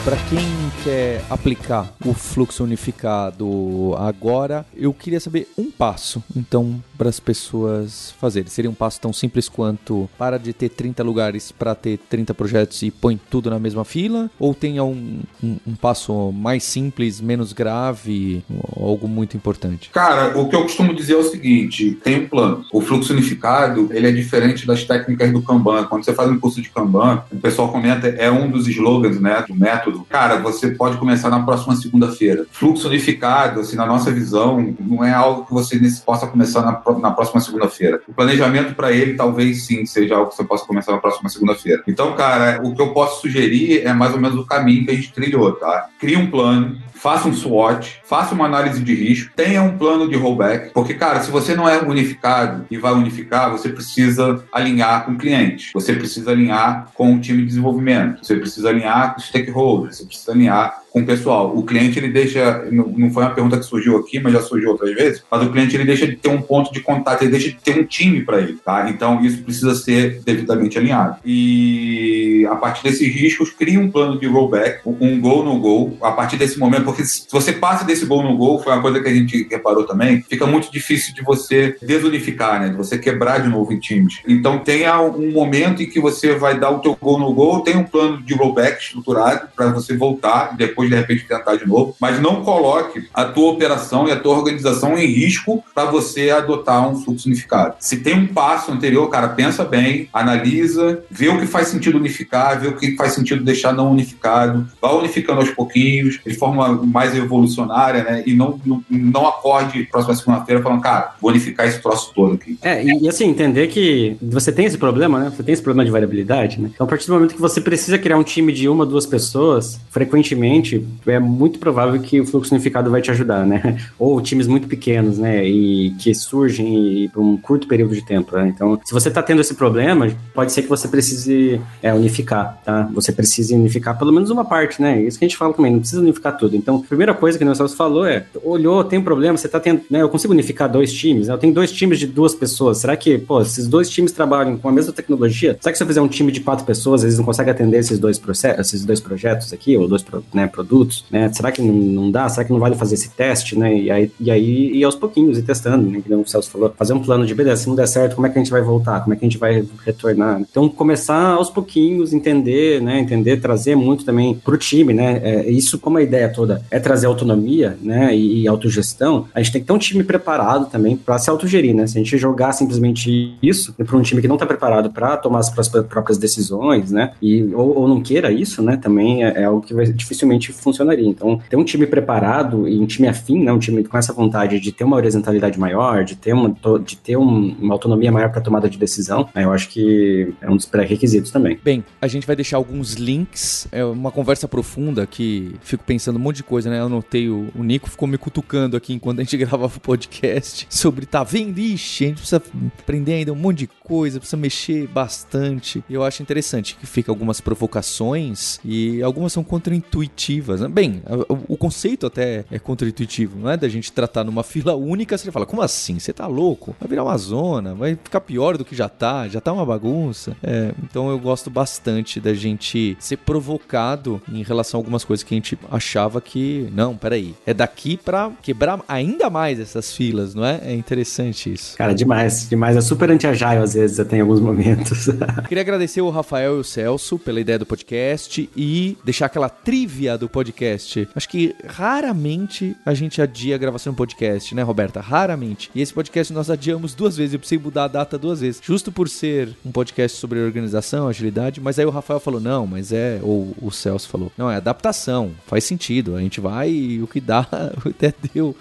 [0.06, 0.38] Para quem
[0.84, 8.14] quer aplicar o fluxo unificado agora, eu queria saber um passo, então, para as pessoas
[8.22, 8.48] fazerem.
[8.48, 12.84] Seria um passo tão simples quanto para de ter 30 lugares para ter 30 projetos
[12.84, 14.30] e põe tudo na mesma fila?
[14.38, 18.44] Ou tem um, um, um passo mais simples, menos grave,
[18.80, 19.90] algo muito importante?
[19.90, 22.64] Cara, o que eu costumo dizer é o seguinte: tem um plano.
[22.72, 25.86] O fluxo unificado ele é diferente das técnicas do Kanban.
[25.86, 29.44] Quando você faz um curso de Kanban, o pessoal comenta, é um dos slogans, né?
[29.48, 32.46] do método cara, você pode começar na próxima segunda-feira.
[32.52, 37.12] Fluxo unificado, assim, na nossa visão, não é algo que você possa começar na, na
[37.12, 38.02] próxima segunda-feira.
[38.08, 41.84] O planejamento para ele talvez sim seja algo que você possa começar na próxima segunda-feira.
[41.88, 44.96] Então, cara, o que eu posso sugerir é mais ou menos o caminho que a
[44.96, 45.88] gente trilhou, tá?
[46.00, 50.16] Cria um plano, faça um SWOT, faça uma análise de risco, tenha um plano de
[50.16, 55.12] rollback, porque, cara, se você não é unificado e vai unificar, você precisa alinhar com
[55.12, 59.28] o cliente, você precisa alinhar com o time de desenvolvimento, você precisa alinhar com os
[59.28, 61.52] stakeholders, você precisa alinhar com o pessoal.
[61.54, 64.96] O cliente ele deixa, não foi uma pergunta que surgiu aqui, mas já surgiu outras
[64.96, 67.58] vezes, mas o cliente ele deixa de ter um ponto de contato, ele deixa de
[67.58, 68.90] ter um time para ele, tá?
[68.90, 71.18] Então isso precisa ser devidamente alinhado.
[71.26, 76.14] E a partir desses riscos, cria um plano de rollback, um go no go, a
[76.14, 79.10] partir desse momento, porque se você passa desse go no go, foi uma coisa que
[79.10, 82.70] a gente reparou também, fica muito difícil de você desunificar, né?
[82.70, 84.22] De você quebrar de novo em times.
[84.26, 87.76] Então tenha um momento em que você vai dar o teu go no go, tem
[87.76, 91.96] um plano de rollback estruturado para você voltar depois depois de repente tentar de novo,
[92.00, 96.88] mas não coloque a tua operação e a tua organização em risco para você adotar
[96.88, 97.76] um fluxo unificado.
[97.80, 102.60] Se tem um passo anterior, cara, pensa bem, analisa, vê o que faz sentido unificar,
[102.60, 107.16] vê o que faz sentido deixar não unificado, vá unificando aos pouquinhos, de forma mais
[107.16, 108.24] evolucionária, né?
[108.26, 112.58] E não, não, não acorde próxima segunda-feira falando, cara, vou unificar esse troço todo aqui.
[112.62, 115.32] É, e, e assim, entender que você tem esse problema, né?
[115.36, 116.70] Você tem esse problema de variabilidade, né?
[116.74, 119.80] Então, a partir do momento que você precisa criar um time de uma, duas pessoas,
[119.90, 120.75] frequentemente,
[121.06, 123.78] é muito provável que o fluxo unificado vai te ajudar, né?
[124.00, 125.46] Ou times muito pequenos, né?
[125.46, 128.52] E que surgem por um curto período de tempo, né?
[128.54, 132.90] Então, se você está tendo esse problema, pode ser que você precise é, unificar, tá?
[132.94, 135.02] Você precise unificar pelo menos uma parte, né?
[135.02, 136.56] Isso que a gente fala também, não precisa unificar tudo.
[136.56, 139.60] Então, a primeira coisa que o Nelson falou é, olhou, tem um problema, você está
[139.60, 140.02] tendo, né?
[140.02, 141.34] Eu consigo unificar dois times, né?
[141.34, 144.70] Eu tenho dois times de duas pessoas, será que, pô, esses dois times trabalham com
[144.70, 145.58] a mesma tecnologia?
[145.60, 148.00] Será que se eu fizer um time de quatro pessoas, eles não conseguem atender esses
[148.00, 150.04] dois processos, esses dois projetos aqui, ou dois,
[150.34, 151.30] né, produtos, né?
[151.34, 152.28] Será que não, não dá?
[152.30, 153.78] Será que não vale fazer esse teste, né?
[153.78, 156.02] E aí, e aí e aos pouquinhos, e testando, né?
[156.02, 158.30] Que o Celso falou, fazer um plano de beleza, se não der certo, como é
[158.30, 159.02] que a gente vai voltar?
[159.02, 160.40] Como é que a gente vai retornar?
[160.40, 163.00] Então, começar aos pouquinhos, entender, né?
[163.00, 165.20] Entender, trazer muito também pro time, né?
[165.24, 168.16] É, isso, como a ideia toda é trazer autonomia, né?
[168.16, 171.76] E, e autogestão, a gente tem que ter um time preparado também para se autogerir,
[171.76, 171.86] né?
[171.88, 175.40] Se a gente jogar simplesmente isso para um time que não está preparado para tomar
[175.40, 177.12] as próprias decisões, né?
[177.22, 178.78] E, ou, ou não queira isso, né?
[178.78, 181.08] Também é, é algo que vai, dificilmente funcionaria.
[181.08, 184.60] Então, ter um time preparado e um time afim, né, um time com essa vontade
[184.60, 188.42] de ter uma horizontalidade maior, de ter uma, de ter um, uma autonomia maior para
[188.42, 191.60] tomada de decisão, né, eu acho que é um dos pré-requisitos também.
[191.64, 196.20] Bem, a gente vai deixar alguns links, é uma conversa profunda que fico pensando um
[196.20, 196.80] monte de coisa, né?
[196.80, 200.68] Eu anotei o, o Nico ficou me cutucando aqui enquanto a gente gravava o podcast
[200.70, 202.42] sobre tá vendo, ixi, a gente precisa
[202.80, 205.84] aprender ainda um monte de coisa, precisa mexer bastante.
[205.90, 210.35] E eu acho interessante que fica algumas provocações e algumas são contraintuitivas.
[210.42, 210.68] Né?
[210.68, 215.18] Bem, o, o conceito até é contraintuitivo, não é da gente tratar numa fila única,
[215.18, 216.00] você fala, como assim?
[216.00, 216.76] Você tá louco?
[216.80, 220.36] Vai virar uma zona, vai ficar pior do que já tá, já tá uma bagunça.
[220.44, 225.34] É, então eu gosto bastante da gente ser provocado em relação a algumas coisas que
[225.34, 230.46] a gente achava que, não, peraí, é daqui pra quebrar ainda mais essas filas, não
[230.46, 230.60] é?
[230.64, 231.78] É interessante isso.
[231.78, 232.78] Cara, demais, demais.
[232.78, 235.08] É super anti-agile às vezes, até em alguns momentos.
[235.48, 240.18] Queria agradecer o Rafael e o Celso pela ideia do podcast e deixar aquela trivia
[240.18, 241.08] do podcast.
[241.16, 245.00] Acho que raramente a gente adia a gravação do podcast, né, Roberta?
[245.00, 245.70] Raramente.
[245.74, 247.34] E esse podcast nós adiamos duas vezes.
[247.34, 248.62] Eu precisei mudar a data duas vezes.
[248.64, 251.62] Justo por ser um podcast sobre organização, agilidade.
[251.62, 253.20] Mas aí o Rafael falou: não, mas é.
[253.22, 255.32] Ou o Celso falou: não, é adaptação.
[255.46, 256.16] Faz sentido.
[256.16, 257.48] A gente vai e o que dá,
[257.86, 258.56] até deu.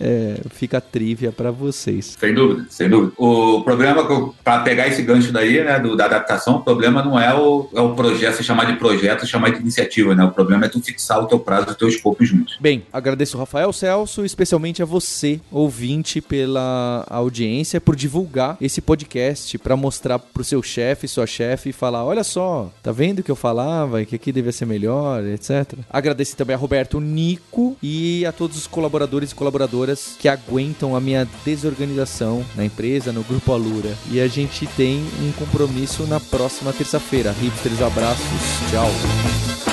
[0.00, 2.16] É, fica trivia para vocês.
[2.18, 3.12] Sem dúvida, sem dúvida.
[3.16, 4.04] O problema,
[4.42, 7.80] para pegar esse gancho daí, né, do, da adaptação, o problema não é o, é
[7.80, 10.24] o projeto, se chamar de projeto, chamar de iniciativa, né?
[10.24, 12.56] O problema é tu fixar o teu prazo, o teu escopo juntos.
[12.60, 19.58] Bem, agradeço o Rafael Celso, especialmente a você, ouvinte, pela audiência, por divulgar esse podcast
[19.58, 23.36] para mostrar pro seu chefe, sua chefe e falar: olha só, tá vendo que eu
[23.36, 25.78] falava que aqui devia ser melhor, etc.
[25.90, 31.00] Agradeço também a Roberto Nico e a todos os colaboradores e colaboradoras que aguentam a
[31.00, 33.96] minha desorganização na empresa, no Grupo Alura.
[34.10, 37.32] E a gente tem um compromisso na próxima terça-feira.
[37.32, 38.26] Hipsters, abraços,
[38.70, 39.65] tchau.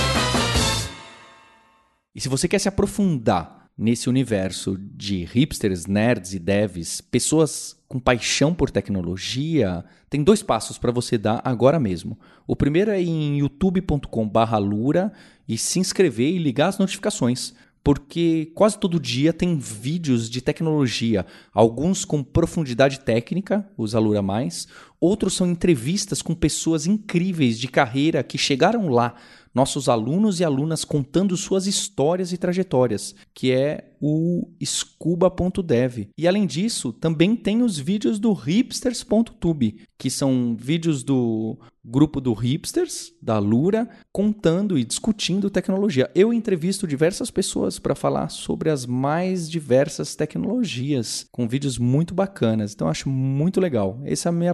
[2.16, 8.00] E se você quer se aprofundar nesse universo de hipsters, nerds e devs, pessoas com
[8.00, 12.18] paixão por tecnologia, tem dois passos para você dar agora mesmo.
[12.46, 15.12] O primeiro é em youtube.com/lura
[15.48, 21.26] e se inscrever e ligar as notificações porque quase todo dia tem vídeos de tecnologia,
[21.54, 24.68] alguns com profundidade técnica, os Alura Mais,
[25.04, 29.16] outros são entrevistas com pessoas incríveis de carreira que chegaram lá
[29.54, 36.10] nossos alunos e alunas contando suas histórias e trajetórias, que é o scuba.dev.
[36.18, 42.34] E além disso, também tem os vídeos do hipsters.tube, que são vídeos do grupo do
[42.34, 46.10] Hipsters, da Lura, contando e discutindo tecnologia.
[46.16, 52.74] Eu entrevisto diversas pessoas para falar sobre as mais diversas tecnologias, com vídeos muito bacanas.
[52.74, 54.02] Então, acho muito legal.
[54.06, 54.54] Essa é a minha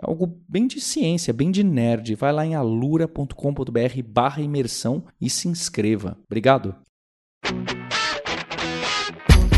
[0.00, 2.14] é algo bem de ciência, bem de nerd.
[2.14, 6.18] Vai lá em alura.com.br barra imersão e se inscreva.
[6.26, 6.74] Obrigado.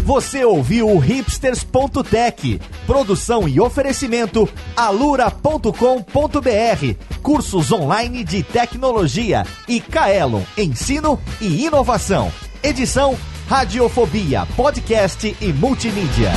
[0.05, 5.73] Você ouviu o hipsters.tech, produção e oferecimento alura.com.br,
[7.23, 12.31] cursos online de tecnologia e Kaelon, ensino e inovação.
[12.63, 13.17] Edição
[13.49, 16.31] Radiofobia, podcast e multimídia.